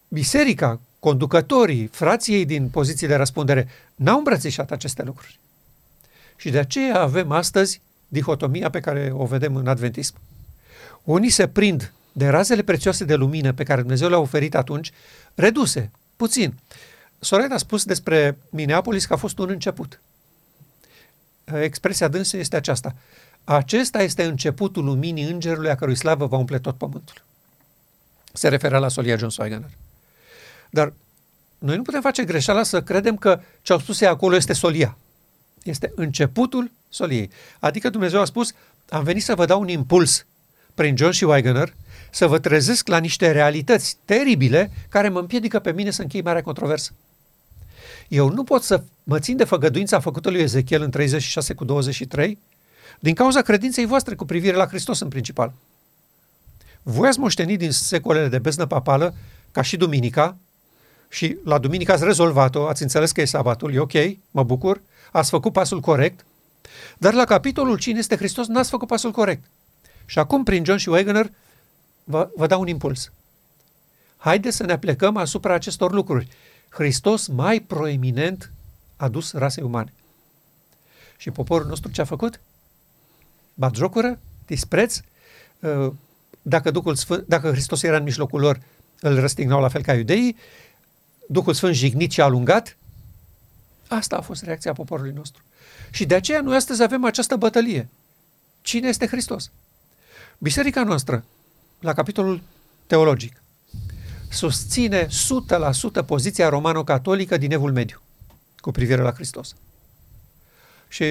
biserica, 0.07 0.79
conducătorii, 0.99 1.87
frații 1.87 2.33
ei 2.33 2.45
din 2.45 2.69
poziții 2.69 3.07
de 3.07 3.15
răspundere 3.15 3.67
n-au 3.95 4.17
îmbrățișat 4.17 4.71
aceste 4.71 5.03
lucruri. 5.03 5.39
Și 6.39 6.49
de 6.49 6.59
aceea 6.59 7.01
avem 7.01 7.31
astăzi 7.31 7.81
dihotomia 8.07 8.69
pe 8.69 8.79
care 8.79 9.11
o 9.13 9.25
vedem 9.25 9.55
în 9.55 9.67
adventism. 9.67 10.15
Unii 11.03 11.29
se 11.29 11.47
prind 11.47 11.93
de 12.11 12.27
razele 12.27 12.61
prețioase 12.61 13.03
de 13.03 13.15
lumină 13.15 13.53
pe 13.53 13.63
care 13.63 13.79
Dumnezeu 13.79 14.09
le-a 14.09 14.19
oferit 14.19 14.55
atunci, 14.55 14.91
reduse, 15.35 15.91
puțin. 16.15 16.53
Soret 17.19 17.51
a 17.51 17.57
spus 17.57 17.85
despre 17.85 18.37
Minneapolis 18.49 19.05
că 19.05 19.13
a 19.13 19.17
fost 19.17 19.37
un 19.37 19.49
început. 19.49 20.01
Expresia 21.43 22.07
dânsă 22.07 22.37
este 22.37 22.55
aceasta. 22.55 22.95
Acesta 23.43 24.01
este 24.01 24.23
începutul 24.23 24.83
luminii 24.83 25.29
îngerului 25.29 25.69
a 25.69 25.75
cărui 25.75 25.95
slavă 25.95 26.25
va 26.25 26.37
umple 26.37 26.59
tot 26.59 26.77
pământul. 26.77 27.23
Se 28.33 28.47
referă 28.47 28.77
la 28.77 28.87
solia 28.87 29.17
John 29.17 29.31
Swigner. 29.31 29.69
Dar 30.69 30.93
noi 31.57 31.75
nu 31.75 31.81
putem 31.81 32.01
face 32.01 32.23
greșeala 32.23 32.63
să 32.63 32.81
credem 32.81 33.17
că 33.17 33.39
ce 33.61 33.73
au 33.73 33.79
spus 33.79 34.01
ei 34.01 34.07
acolo 34.07 34.35
este 34.35 34.53
solia. 34.53 34.97
Este 35.69 35.91
începutul 35.95 36.71
soliei. 36.89 37.29
Adică 37.59 37.89
Dumnezeu 37.89 38.21
a 38.21 38.25
spus, 38.25 38.53
am 38.89 39.03
venit 39.03 39.23
să 39.23 39.35
vă 39.35 39.45
dau 39.45 39.61
un 39.61 39.67
impuls 39.67 40.25
prin 40.73 40.97
John 40.97 41.11
și 41.11 41.23
Wagner, 41.23 41.73
să 42.11 42.27
vă 42.27 42.39
trezesc 42.39 42.87
la 42.87 42.97
niște 42.97 43.31
realități 43.31 43.97
teribile 44.05 44.71
care 44.89 45.09
mă 45.09 45.19
împiedică 45.19 45.59
pe 45.59 45.71
mine 45.71 45.91
să 45.91 46.01
închei 46.01 46.21
marea 46.21 46.41
controversă. 46.41 46.91
Eu 48.07 48.29
nu 48.29 48.43
pot 48.43 48.63
să 48.63 48.83
mă 49.03 49.19
țin 49.19 49.37
de 49.37 49.43
făgăduința 49.43 49.99
făcută 49.99 50.29
lui 50.29 50.41
Ezechiel 50.41 50.81
în 50.81 50.89
36 50.89 51.53
cu 51.53 51.65
23 51.65 52.37
din 52.99 53.13
cauza 53.13 53.41
credinței 53.41 53.85
voastre 53.85 54.15
cu 54.15 54.25
privire 54.25 54.55
la 54.55 54.67
Hristos 54.67 54.99
în 54.99 55.07
principal. 55.07 55.53
Voi 56.83 57.07
ați 57.07 57.19
moștenit 57.19 57.59
din 57.59 57.71
secolele 57.71 58.27
de 58.27 58.39
beznă 58.39 58.65
papală, 58.65 59.13
ca 59.51 59.61
și 59.61 59.77
duminica, 59.77 60.37
și 61.09 61.37
la 61.43 61.57
duminică 61.57 61.91
ați 61.91 62.03
rezolvat-o, 62.03 62.67
ați 62.67 62.81
înțeles 62.81 63.11
că 63.11 63.21
e 63.21 63.25
sabatul, 63.25 63.73
e 63.73 63.79
ok, 63.79 63.93
mă 64.31 64.43
bucur, 64.43 64.81
ați 65.11 65.29
făcut 65.29 65.53
pasul 65.53 65.79
corect, 65.79 66.25
dar 66.97 67.13
la 67.13 67.25
capitolul 67.25 67.77
cine 67.77 67.99
este 67.99 68.15
Hristos 68.15 68.47
n-ați 68.47 68.69
făcut 68.69 68.87
pasul 68.87 69.11
corect. 69.11 69.43
Și 70.05 70.19
acum, 70.19 70.43
prin 70.43 70.65
John 70.65 70.77
și 70.77 70.89
Wagner, 70.89 71.31
vă, 72.03 72.29
vă 72.35 72.47
dau 72.47 72.61
un 72.61 72.67
impuls. 72.67 73.11
Haideți 74.17 74.55
să 74.55 74.63
ne 74.63 74.77
plecăm 74.77 75.17
asupra 75.17 75.53
acestor 75.53 75.91
lucruri. 75.91 76.27
Hristos 76.69 77.27
mai 77.27 77.59
proeminent 77.59 78.51
a 78.95 79.07
dus 79.07 79.33
rasei 79.33 79.63
umane. 79.63 79.93
Și 81.17 81.31
poporul 81.31 81.67
nostru 81.67 81.91
ce 81.91 82.01
a 82.01 82.05
făcut? 82.05 82.39
Bat 83.53 83.75
jocură, 83.75 84.19
dispreț, 84.45 84.99
uh, 85.59 85.91
dacă, 86.41 86.71
Duhul 86.71 86.95
Sfânt, 86.95 87.27
dacă 87.27 87.51
Hristos 87.51 87.83
era 87.83 87.97
în 87.97 88.03
mijlocul 88.03 88.39
lor, 88.39 88.59
îl 88.99 89.19
răstignau 89.19 89.61
la 89.61 89.67
fel 89.67 89.81
ca 89.81 89.93
iudeii, 89.93 90.35
Duhul 91.27 91.53
Sfânt 91.53 91.75
jignit 91.75 92.11
și 92.11 92.21
alungat, 92.21 92.77
asta 93.89 94.15
a 94.15 94.21
fost 94.21 94.43
reacția 94.43 94.73
poporului 94.73 95.11
nostru. 95.11 95.43
Și 95.89 96.05
de 96.05 96.15
aceea 96.15 96.41
noi 96.41 96.55
astăzi 96.55 96.83
avem 96.83 97.05
această 97.05 97.35
bătălie. 97.35 97.89
Cine 98.61 98.87
este 98.87 99.07
Hristos? 99.07 99.51
Biserica 100.37 100.83
noastră, 100.83 101.23
la 101.79 101.93
capitolul 101.93 102.41
teologic, 102.87 103.43
susține 104.29 105.05
100% 105.05 105.09
poziția 106.05 106.49
romano-catolică 106.49 107.37
din 107.37 107.51
Evul 107.51 107.71
Mediu 107.71 108.01
cu 108.55 108.71
privire 108.71 109.01
la 109.01 109.11
Hristos. 109.11 109.55
Și 110.87 111.03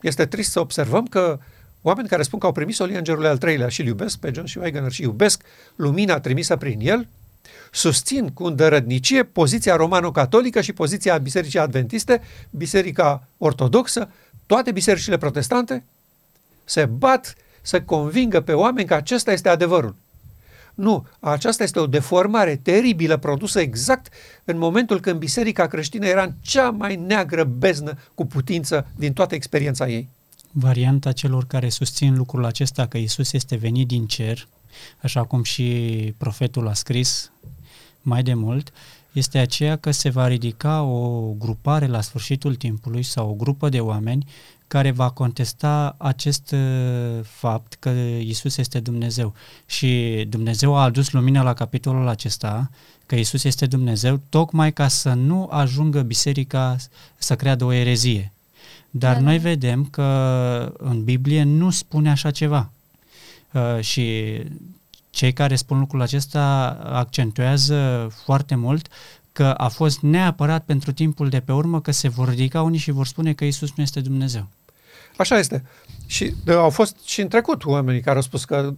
este 0.00 0.26
trist 0.26 0.50
să 0.50 0.60
observăm 0.60 1.06
că 1.06 1.38
oameni 1.82 2.08
care 2.08 2.22
spun 2.22 2.38
că 2.38 2.46
au 2.46 2.52
primit 2.52 2.74
solia 2.74 2.98
îngerului 2.98 3.28
al 3.28 3.38
treilea 3.38 3.68
și 3.68 3.80
îl 3.80 3.86
iubesc 3.86 4.18
pe 4.18 4.30
John 4.34 4.46
și 4.46 4.58
Wagner 4.58 4.92
și 4.92 5.02
iubesc 5.02 5.42
lumina 5.76 6.20
trimisă 6.20 6.56
prin 6.56 6.80
el, 6.80 7.08
susțin 7.70 8.28
cu 8.28 8.44
îndărădnicie 8.44 9.22
poziția 9.22 9.76
romano-catolică 9.76 10.60
și 10.60 10.72
poziția 10.72 11.18
Bisericii 11.18 11.58
Adventiste, 11.58 12.20
Biserica 12.50 13.26
Ortodoxă, 13.38 14.10
toate 14.46 14.72
bisericile 14.72 15.18
protestante 15.18 15.84
se 16.64 16.84
bat 16.84 17.34
să 17.62 17.82
convingă 17.82 18.40
pe 18.40 18.52
oameni 18.52 18.86
că 18.86 18.94
acesta 18.94 19.32
este 19.32 19.48
adevărul. 19.48 19.94
Nu, 20.74 21.06
aceasta 21.20 21.62
este 21.62 21.78
o 21.78 21.86
deformare 21.86 22.56
teribilă 22.56 23.16
produsă 23.16 23.60
exact 23.60 24.12
în 24.44 24.58
momentul 24.58 25.00
când 25.00 25.18
biserica 25.18 25.66
creștină 25.66 26.06
era 26.06 26.22
în 26.22 26.32
cea 26.40 26.70
mai 26.70 26.96
neagră 26.96 27.44
beznă 27.44 27.98
cu 28.14 28.26
putință 28.26 28.86
din 28.96 29.12
toată 29.12 29.34
experiența 29.34 29.88
ei. 29.88 30.08
Varianta 30.50 31.12
celor 31.12 31.46
care 31.46 31.68
susțin 31.68 32.16
lucrul 32.16 32.44
acesta 32.44 32.86
că 32.86 32.98
Isus 32.98 33.32
este 33.32 33.56
venit 33.56 33.86
din 33.86 34.06
cer, 34.06 34.48
așa 35.02 35.24
cum 35.24 35.42
și 35.42 35.64
profetul 36.18 36.68
a 36.68 36.72
scris 36.72 37.30
mai 38.02 38.22
de 38.22 38.34
mult, 38.34 38.72
este 39.12 39.38
aceea 39.38 39.76
că 39.76 39.90
se 39.90 40.10
va 40.10 40.28
ridica 40.28 40.82
o 40.82 41.32
grupare 41.38 41.86
la 41.86 42.00
sfârșitul 42.00 42.54
timpului 42.54 43.02
sau 43.02 43.30
o 43.30 43.34
grupă 43.34 43.68
de 43.68 43.80
oameni 43.80 44.26
care 44.66 44.90
va 44.90 45.10
contesta 45.10 45.94
acest 45.98 46.50
uh, 46.50 47.20
fapt 47.22 47.74
că 47.74 47.88
Isus 48.20 48.56
este 48.56 48.80
Dumnezeu. 48.80 49.34
Și 49.66 50.24
Dumnezeu 50.28 50.76
a 50.76 50.82
adus 50.82 51.10
lumina 51.10 51.42
la 51.42 51.54
capitolul 51.54 52.08
acesta, 52.08 52.70
că 53.06 53.14
Isus 53.14 53.44
este 53.44 53.66
Dumnezeu, 53.66 54.20
tocmai 54.28 54.72
ca 54.72 54.88
să 54.88 55.12
nu 55.12 55.48
ajungă 55.50 56.02
biserica 56.02 56.76
să 57.18 57.36
creadă 57.36 57.64
o 57.64 57.72
erezie. 57.72 58.32
Dar 58.90 59.14
da. 59.14 59.20
noi 59.20 59.38
vedem 59.38 59.84
că 59.84 60.04
în 60.78 61.04
Biblie 61.04 61.42
nu 61.42 61.70
spune 61.70 62.10
așa 62.10 62.30
ceva. 62.30 62.70
Uh, 63.52 63.80
și 63.80 64.38
cei 65.10 65.32
care 65.32 65.56
spun 65.56 65.78
lucrul 65.78 66.00
acesta 66.00 66.68
accentuează 66.84 68.08
foarte 68.24 68.54
mult 68.54 68.88
că 69.32 69.44
a 69.44 69.68
fost 69.68 70.00
neapărat 70.00 70.64
pentru 70.64 70.92
timpul 70.92 71.28
de 71.28 71.40
pe 71.40 71.52
urmă 71.52 71.80
că 71.80 71.90
se 71.90 72.08
vor 72.08 72.28
ridica 72.28 72.62
unii 72.62 72.78
și 72.78 72.90
vor 72.90 73.06
spune 73.06 73.32
că 73.32 73.44
Isus 73.44 73.70
nu 73.76 73.82
este 73.82 74.00
Dumnezeu. 74.00 74.48
Așa 75.16 75.38
este. 75.38 75.64
Și 76.06 76.34
de, 76.44 76.52
au 76.52 76.70
fost 76.70 76.96
și 77.04 77.20
în 77.20 77.28
trecut 77.28 77.64
oamenii 77.64 78.00
care 78.00 78.16
au 78.16 78.22
spus 78.22 78.44
că 78.44 78.74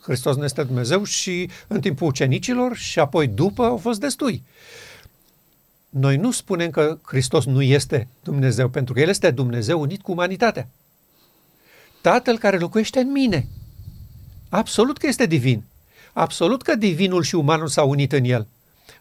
Hristos 0.00 0.36
nu 0.36 0.44
este 0.44 0.62
Dumnezeu 0.62 1.04
și 1.04 1.50
în 1.66 1.80
timpul 1.80 2.06
ucenicilor 2.06 2.76
și 2.76 2.98
apoi 2.98 3.26
după 3.26 3.64
au 3.64 3.76
fost 3.76 4.00
destui. 4.00 4.42
Noi 5.88 6.16
nu 6.16 6.30
spunem 6.30 6.70
că 6.70 6.98
Hristos 7.02 7.44
nu 7.44 7.62
este 7.62 8.08
Dumnezeu, 8.22 8.68
pentru 8.68 8.94
că 8.94 9.00
El 9.00 9.08
este 9.08 9.30
Dumnezeu 9.30 9.80
unit 9.80 10.02
cu 10.02 10.12
umanitatea. 10.12 10.68
Tatăl 12.00 12.38
care 12.38 12.58
locuiește 12.58 13.00
în 13.00 13.12
mine. 13.12 13.48
Absolut 14.54 14.98
că 14.98 15.06
este 15.06 15.26
divin. 15.26 15.64
Absolut 16.12 16.62
că 16.62 16.74
divinul 16.74 17.22
și 17.22 17.34
umanul 17.34 17.68
s-au 17.68 17.88
unit 17.88 18.12
în 18.12 18.24
El. 18.24 18.46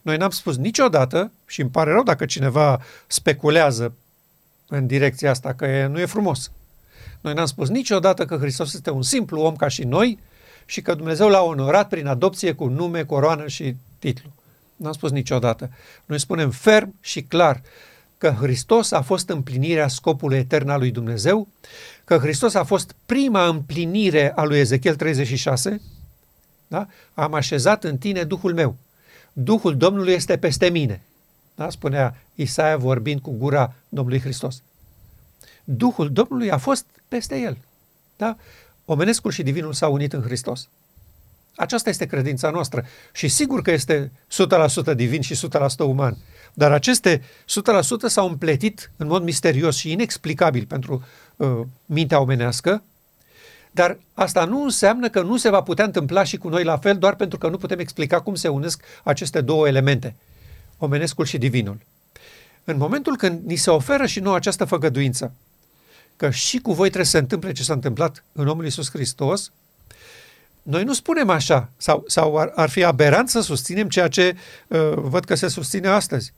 Noi 0.02 0.18
n-am 0.18 0.30
spus 0.30 0.58
niciodată, 0.58 1.32
și 1.46 1.62
îmi 1.62 1.70
pare 1.70 1.92
rău 1.92 2.04
dacă 2.04 2.26
cineva 2.26 2.82
speculează 3.08 3.96
în 4.68 4.88
direcția 4.88 5.30
asta, 5.30 5.54
că 5.54 5.88
nu 5.88 6.00
e 6.00 6.06
frumos. 6.06 6.52
Noi 7.22 7.34
n-am 7.34 7.46
spus 7.46 7.70
niciodată 7.70 8.26
că 8.26 8.38
Hristos 8.38 8.74
este 8.74 8.90
un 8.90 9.02
simplu 9.02 9.42
om 9.42 9.56
ca 9.56 9.68
și 9.68 9.84
noi 9.84 10.20
și 10.66 10.82
că 10.82 10.94
Dumnezeu 10.94 11.30
l-a 11.30 11.42
onorat 11.42 11.88
prin 11.88 12.08
adopție 12.08 12.54
cu 12.54 12.66
nume, 12.66 13.04
coroană 13.04 13.48
și 13.48 13.76
titlu. 14.00 14.30
N-am 14.76 14.92
spus 14.94 15.12
niciodată. 15.12 15.70
Noi 16.06 16.20
spunem 16.20 16.50
ferm 16.50 16.96
și 17.02 17.22
clar 17.22 17.62
că 18.24 18.36
Hristos 18.40 18.92
a 18.92 19.02
fost 19.02 19.30
împlinirea 19.30 19.88
scopului 19.88 20.38
etern 20.38 20.70
al 20.70 20.80
lui 20.80 20.92
Dumnezeu, 20.92 21.48
că 22.04 22.18
Hristos 22.18 22.54
a 22.54 22.64
fost 22.64 22.96
prima 23.06 23.48
împlinire 23.48 24.32
a 24.36 24.44
lui 24.44 24.60
Ezechiel 24.60 24.96
36, 24.96 25.82
da? 26.68 26.88
am 27.14 27.34
așezat 27.34 27.84
în 27.84 27.98
tine 27.98 28.24
Duhul 28.24 28.54
meu. 28.54 28.76
Duhul 29.34 29.78
Domnului 29.78 30.14
este 30.14 30.38
peste 30.38 30.70
mine. 30.70 31.02
Da? 31.56 31.70
Spunea 31.70 32.16
Isaia 32.36 32.78
vorbind 32.78 33.22
cu 33.22 33.32
gura 33.32 33.74
Domnului 33.90 34.20
Hristos. 34.20 34.62
Duhul 35.64 36.12
Domnului 36.12 36.52
a 36.52 36.58
fost 36.58 36.86
peste 37.08 37.40
el. 37.40 37.58
Da? 38.18 38.38
Omenescul 38.86 39.32
și 39.32 39.44
divinul 39.44 39.74
s-au 39.74 39.94
unit 39.94 40.14
în 40.14 40.22
Hristos. 40.22 40.70
Aceasta 41.56 41.90
este 41.90 42.06
credința 42.06 42.50
noastră 42.50 42.86
și 43.14 43.28
sigur 43.28 43.62
că 43.62 43.72
este 43.72 44.12
100% 44.92 44.96
divin 44.96 45.22
și 45.22 45.48
100% 45.48 45.78
uman. 45.78 46.18
Dar 46.54 46.72
aceste 46.72 47.22
100% 47.22 47.24
s-au 48.06 48.28
împletit 48.28 48.92
în 48.98 49.08
mod 49.08 49.24
misterios 49.24 49.76
și 49.76 49.92
inexplicabil 49.92 50.66
pentru 50.66 51.04
uh, 51.36 51.62
mintea 51.86 52.20
omenească, 52.20 52.84
dar 53.72 53.98
asta 54.14 54.46
nu 54.46 54.64
înseamnă 54.64 55.10
că 55.10 55.22
nu 55.22 55.38
se 55.38 55.50
va 55.50 55.62
putea 55.62 55.86
întâmpla 55.86 56.24
și 56.24 56.38
cu 56.38 56.50
noi 56.50 56.64
la 56.64 56.78
fel, 56.78 56.98
doar 56.98 57.16
pentru 57.16 57.38
că 57.38 57.48
nu 57.50 57.58
putem 57.58 57.80
explica 57.80 58.22
cum 58.22 58.36
se 58.36 58.48
unesc 58.48 58.84
aceste 59.04 59.42
două 59.42 59.68
elemente, 59.68 60.16
omenescul 60.78 61.26
și 61.26 61.38
divinul. 61.38 61.78
În 62.64 62.78
momentul 62.78 63.18
când 63.18 63.42
ni 63.46 63.56
se 63.56 63.70
oferă 63.70 64.06
și 64.06 64.20
nouă 64.20 64.36
această 64.36 64.66
făgăduință, 64.66 65.34
că 66.16 66.30
și 66.30 66.58
cu 66.58 66.74
voi 66.74 66.88
trebuie 66.88 67.06
să 67.06 67.12
se 67.12 67.18
întâmple 67.18 67.52
ce 67.52 67.64
s-a 67.64 67.74
întâmplat 67.74 68.24
în 68.32 68.48
omul 68.48 68.64
Iisus 68.64 68.90
Hristos, 68.90 69.52
noi 70.62 70.84
nu 70.84 70.94
spunem 70.94 71.30
așa, 71.30 71.70
sau, 71.78 72.04
sau 72.08 72.38
ar, 72.38 72.52
ar 72.56 72.70
fi 72.70 72.84
aberant 72.84 73.30
să 73.30 73.42
susținem 73.42 73.90
ceea 73.90 74.08
ce 74.08 74.36
uh, 74.68 74.80
văd 74.96 75.24
că 75.24 75.36
se 75.36 75.48
susține 75.48 75.88
astăzi, 75.88 76.34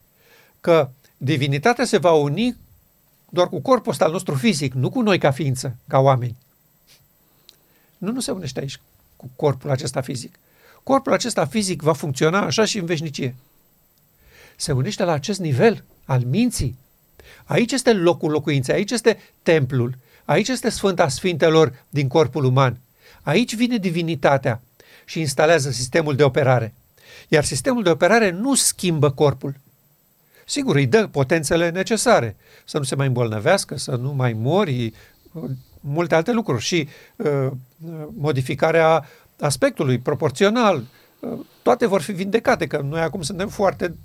că 0.65 0.89
divinitatea 1.17 1.85
se 1.85 1.97
va 1.97 2.11
uni 2.11 2.57
doar 3.29 3.47
cu 3.49 3.61
corpul 3.61 3.91
ăsta 3.91 4.05
al 4.05 4.11
nostru 4.11 4.35
fizic, 4.35 4.73
nu 4.73 4.89
cu 4.89 5.01
noi 5.01 5.17
ca 5.17 5.31
ființă, 5.31 5.77
ca 5.87 5.99
oameni. 5.99 6.37
Nu, 7.97 8.11
nu 8.11 8.19
se 8.19 8.31
unește 8.31 8.59
aici 8.59 8.79
cu 9.15 9.29
corpul 9.35 9.69
acesta 9.69 10.01
fizic. 10.01 10.39
Corpul 10.83 11.13
acesta 11.13 11.45
fizic 11.45 11.81
va 11.81 11.93
funcționa 11.93 12.39
așa 12.39 12.65
și 12.65 12.77
în 12.77 12.85
veșnicie. 12.85 13.35
Se 14.55 14.71
unește 14.71 15.03
la 15.03 15.11
acest 15.11 15.39
nivel 15.39 15.83
al 16.05 16.23
minții, 16.23 16.77
Aici 17.45 17.71
este 17.71 17.93
locul 17.93 18.31
locuinței, 18.31 18.75
aici 18.75 18.91
este 18.91 19.17
templul, 19.43 19.97
aici 20.25 20.47
este 20.47 20.69
Sfânta 20.69 21.07
Sfintelor 21.07 21.83
din 21.89 22.07
corpul 22.07 22.43
uman. 22.43 22.77
Aici 23.21 23.55
vine 23.55 23.77
divinitatea 23.77 24.61
și 25.05 25.19
instalează 25.19 25.71
sistemul 25.71 26.15
de 26.15 26.23
operare. 26.23 26.73
Iar 27.27 27.43
sistemul 27.43 27.83
de 27.83 27.89
operare 27.89 28.29
nu 28.29 28.55
schimbă 28.55 29.11
corpul. 29.11 29.55
Sigur, 30.45 30.75
îi 30.75 30.87
dă 30.87 31.07
potențele 31.07 31.69
necesare, 31.69 32.35
să 32.65 32.77
nu 32.77 32.83
se 32.83 32.95
mai 32.95 33.07
îmbolnăvească, 33.07 33.77
să 33.77 33.95
nu 33.95 34.13
mai 34.13 34.33
mori, 34.33 34.93
multe 35.79 36.15
alte 36.15 36.31
lucruri 36.31 36.61
și 36.61 36.87
uh, 37.15 37.51
modificarea 38.17 39.05
aspectului 39.39 39.99
proporțional, 39.99 40.83
toate 41.61 41.87
vor 41.87 42.01
fi 42.01 42.11
vindecate, 42.11 42.67
că 42.67 42.77
noi 42.77 43.01
acum 43.01 43.21
suntem 43.21 43.47
foarte 43.47 43.95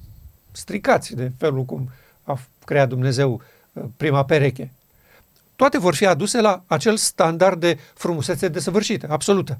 stricați 0.53 1.15
de 1.15 1.33
felul 1.39 1.65
cum 1.65 1.91
a 2.23 2.41
creat 2.65 2.89
Dumnezeu 2.89 3.43
uh, 3.73 3.83
prima 3.97 4.25
pereche. 4.25 4.73
Toate 5.57 5.79
vor 5.79 5.95
fi 5.95 6.07
aduse 6.07 6.41
la 6.41 6.63
acel 6.67 6.97
standard 6.97 7.61
de 7.61 7.79
frumusețe 7.95 8.49
desăvârșită, 8.49 9.07
absolută. 9.11 9.59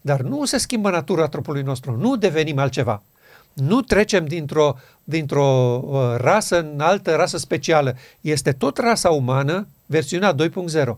Dar 0.00 0.20
nu 0.20 0.44
se 0.44 0.58
schimbă 0.58 0.90
natura 0.90 1.28
trupului 1.28 1.62
nostru, 1.62 1.96
nu 1.96 2.16
devenim 2.16 2.58
altceva. 2.58 3.02
Nu 3.52 3.80
trecem 3.80 4.26
dintr-o, 4.26 4.76
dintr-o 5.04 5.80
uh, 5.84 6.14
rasă 6.16 6.58
în 6.58 6.80
altă 6.80 7.14
rasă 7.14 7.36
specială. 7.36 7.96
Este 8.20 8.52
tot 8.52 8.78
rasa 8.78 9.10
umană, 9.10 9.66
versiunea 9.86 10.34
2.0. 10.34 10.96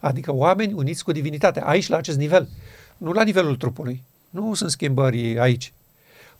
Adică 0.00 0.32
oameni 0.34 0.72
uniți 0.72 1.04
cu 1.04 1.12
divinitatea, 1.12 1.64
aici, 1.64 1.88
la 1.88 1.96
acest 1.96 2.18
nivel. 2.18 2.48
Nu 2.96 3.12
la 3.12 3.22
nivelul 3.22 3.56
trupului. 3.56 4.02
Nu 4.30 4.54
sunt 4.54 4.70
schimbări 4.70 5.38
aici. 5.38 5.72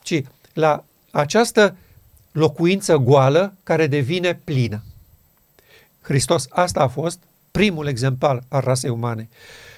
Ci 0.02 0.22
la 0.52 0.84
această 1.10 1.76
locuință 2.32 2.96
goală 2.96 3.54
care 3.62 3.86
devine 3.86 4.40
plină. 4.44 4.82
Hristos 6.00 6.46
asta 6.50 6.80
a 6.80 6.88
fost 6.88 7.18
primul 7.50 7.86
exemplar 7.86 8.42
al 8.48 8.60
rasei 8.60 8.90
umane. 8.90 9.28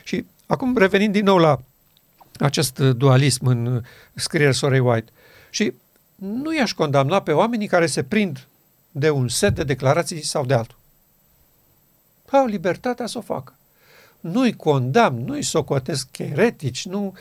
Și 0.05 0.25
acum 0.47 0.77
revenind 0.77 1.13
din 1.13 1.25
nou 1.25 1.39
la 1.39 1.61
acest 2.39 2.79
dualism 2.79 3.47
în 3.47 3.83
scrierea 4.15 4.53
Sorei 4.53 4.79
White. 4.79 5.13
Și 5.55 5.73
nu 6.15 6.55
i-aș 6.55 6.73
condamna 6.73 7.23
pe 7.23 7.33
oamenii 7.33 7.67
care 7.67 7.87
se 7.87 8.03
prind 8.03 8.47
de 8.91 9.11
un 9.11 9.29
set 9.29 9.55
de 9.55 9.65
declarații 9.65 10.25
sau 10.25 10.45
de 10.45 10.55
altul. 10.55 10.79
Au 12.31 12.47
libertatea 12.47 13.07
să 13.07 13.19
o 13.19 13.21
facă. 13.21 13.55
Nu-i 14.21 14.53
condamn, 14.53 15.25
nu-i 15.25 15.43
socotesc 15.43 16.19
eretici, 16.19 16.87
nu... 16.87 17.15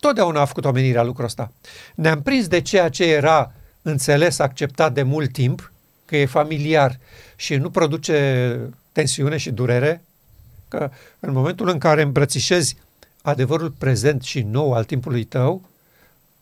Totdeauna 0.00 0.40
a 0.40 0.44
făcut 0.44 0.64
omenirea 0.64 1.02
lucrul 1.02 1.24
ăsta. 1.24 1.52
Ne-am 1.94 2.22
prins 2.22 2.46
de 2.46 2.60
ceea 2.60 2.88
ce 2.88 3.04
era 3.04 3.52
înțeles, 3.82 4.38
acceptat 4.38 4.92
de 4.92 5.02
mult 5.02 5.32
timp, 5.32 5.72
că 6.04 6.16
e 6.16 6.26
familiar 6.26 6.98
și 7.36 7.56
nu 7.56 7.70
produce 7.70 8.58
tensiune 8.92 9.36
și 9.36 9.50
durere, 9.50 10.04
că 10.68 10.90
în 11.20 11.32
momentul 11.32 11.68
în 11.68 11.78
care 11.78 12.02
îmbrățișezi 12.02 12.76
adevărul 13.22 13.70
prezent 13.70 14.22
și 14.22 14.42
nou 14.42 14.72
al 14.72 14.84
timpului 14.84 15.24
tău, 15.24 15.62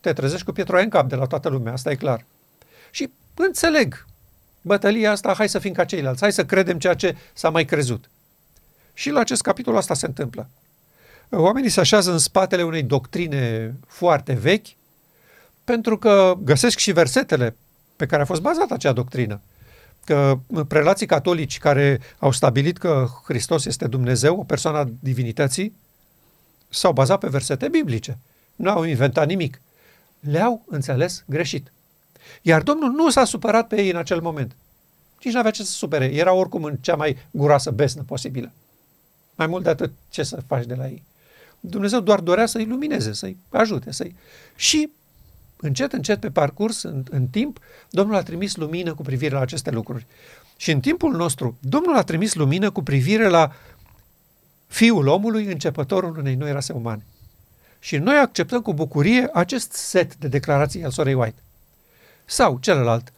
te 0.02 0.12
trezești 0.12 0.44
cu 0.44 0.52
pietroaie 0.52 0.84
în 0.84 0.90
cap 0.90 1.08
de 1.08 1.14
la 1.14 1.26
toată 1.26 1.48
lumea, 1.48 1.72
asta 1.72 1.90
e 1.90 1.94
clar. 1.94 2.24
Și 2.90 3.12
înțeleg 3.34 4.06
bătălia 4.60 5.10
asta, 5.10 5.34
hai 5.34 5.48
să 5.48 5.58
fim 5.58 5.72
ca 5.72 5.84
ceilalți, 5.84 6.20
hai 6.20 6.32
să 6.32 6.44
credem 6.44 6.78
ceea 6.78 6.94
ce 6.94 7.16
s-a 7.32 7.50
mai 7.50 7.64
crezut. 7.64 8.10
Și 8.94 9.10
la 9.10 9.20
acest 9.20 9.42
capitol 9.42 9.76
asta 9.76 9.94
se 9.94 10.06
întâmplă. 10.06 10.48
Oamenii 11.30 11.70
se 11.70 11.80
așează 11.80 12.12
în 12.12 12.18
spatele 12.18 12.62
unei 12.62 12.82
doctrine 12.82 13.74
foarte 13.86 14.32
vechi, 14.32 14.66
pentru 15.64 15.98
că 15.98 16.34
găsesc 16.38 16.78
și 16.78 16.92
versetele 16.92 17.56
pe 17.96 18.06
care 18.06 18.22
a 18.22 18.24
fost 18.24 18.40
bazată 18.40 18.74
acea 18.74 18.92
doctrină. 18.92 19.40
Că 20.04 20.38
prelații 20.68 21.06
catolici 21.06 21.58
care 21.58 22.00
au 22.18 22.32
stabilit 22.32 22.78
că 22.78 23.08
Hristos 23.24 23.64
este 23.64 23.86
Dumnezeu, 23.86 24.38
o 24.38 24.44
persoană 24.44 24.78
a 24.78 24.88
divinității, 25.00 25.76
s-au 26.68 26.92
bazat 26.92 27.18
pe 27.18 27.28
versete 27.28 27.68
biblice. 27.68 28.18
Nu 28.56 28.70
au 28.70 28.82
inventat 28.82 29.26
nimic. 29.26 29.60
Le-au 30.22 30.64
înțeles 30.66 31.24
greșit. 31.26 31.72
Iar 32.42 32.62
Domnul 32.62 32.90
nu 32.90 33.10
s-a 33.10 33.24
supărat 33.24 33.66
pe 33.66 33.82
ei 33.82 33.90
în 33.90 33.96
acel 33.96 34.20
moment. 34.20 34.56
Nici 35.22 35.32
nu 35.32 35.38
avea 35.38 35.50
ce 35.50 35.64
să 35.64 35.72
supere. 35.72 36.04
Era 36.04 36.32
oricum 36.32 36.64
în 36.64 36.76
cea 36.76 36.96
mai 36.96 37.16
guroasă 37.30 37.70
besnă 37.70 38.02
posibilă. 38.02 38.52
Mai 39.34 39.46
mult 39.46 39.62
de 39.62 39.70
atât, 39.70 39.92
ce 40.08 40.22
să 40.22 40.42
faci 40.46 40.66
de 40.66 40.74
la 40.74 40.86
ei? 40.86 41.02
Dumnezeu 41.60 42.00
doar 42.00 42.20
dorea 42.20 42.46
să-i 42.46 42.64
lumineze, 42.64 43.12
să-i 43.12 43.36
ajute, 43.48 43.92
să-i... 43.92 44.14
Și 44.56 44.90
încet, 45.56 45.92
încet, 45.92 46.20
pe 46.20 46.30
parcurs, 46.30 46.82
în, 46.82 47.04
în 47.10 47.26
timp, 47.26 47.58
Domnul 47.90 48.16
a 48.16 48.22
trimis 48.22 48.56
lumină 48.56 48.94
cu 48.94 49.02
privire 49.02 49.34
la 49.34 49.40
aceste 49.40 49.70
lucruri. 49.70 50.06
Și 50.56 50.70
în 50.70 50.80
timpul 50.80 51.16
nostru, 51.16 51.56
Domnul 51.60 51.96
a 51.96 52.02
trimis 52.02 52.34
lumină 52.34 52.70
cu 52.70 52.82
privire 52.82 53.28
la 53.28 53.52
Fiul 54.66 55.06
omului, 55.06 55.44
începătorul 55.44 56.18
unei 56.18 56.34
noi 56.34 56.52
rase 56.52 56.72
umane. 56.72 57.04
Și 57.82 57.96
noi 57.96 58.16
acceptăm 58.16 58.60
cu 58.62 58.74
bucurie 58.74 59.30
acest 59.32 59.72
set 59.72 60.16
de 60.16 60.28
declarații 60.28 60.84
al 60.84 60.90
sorei 60.90 61.14
White. 61.14 61.42
Sau 62.24 62.58
celălalt, 62.60 63.12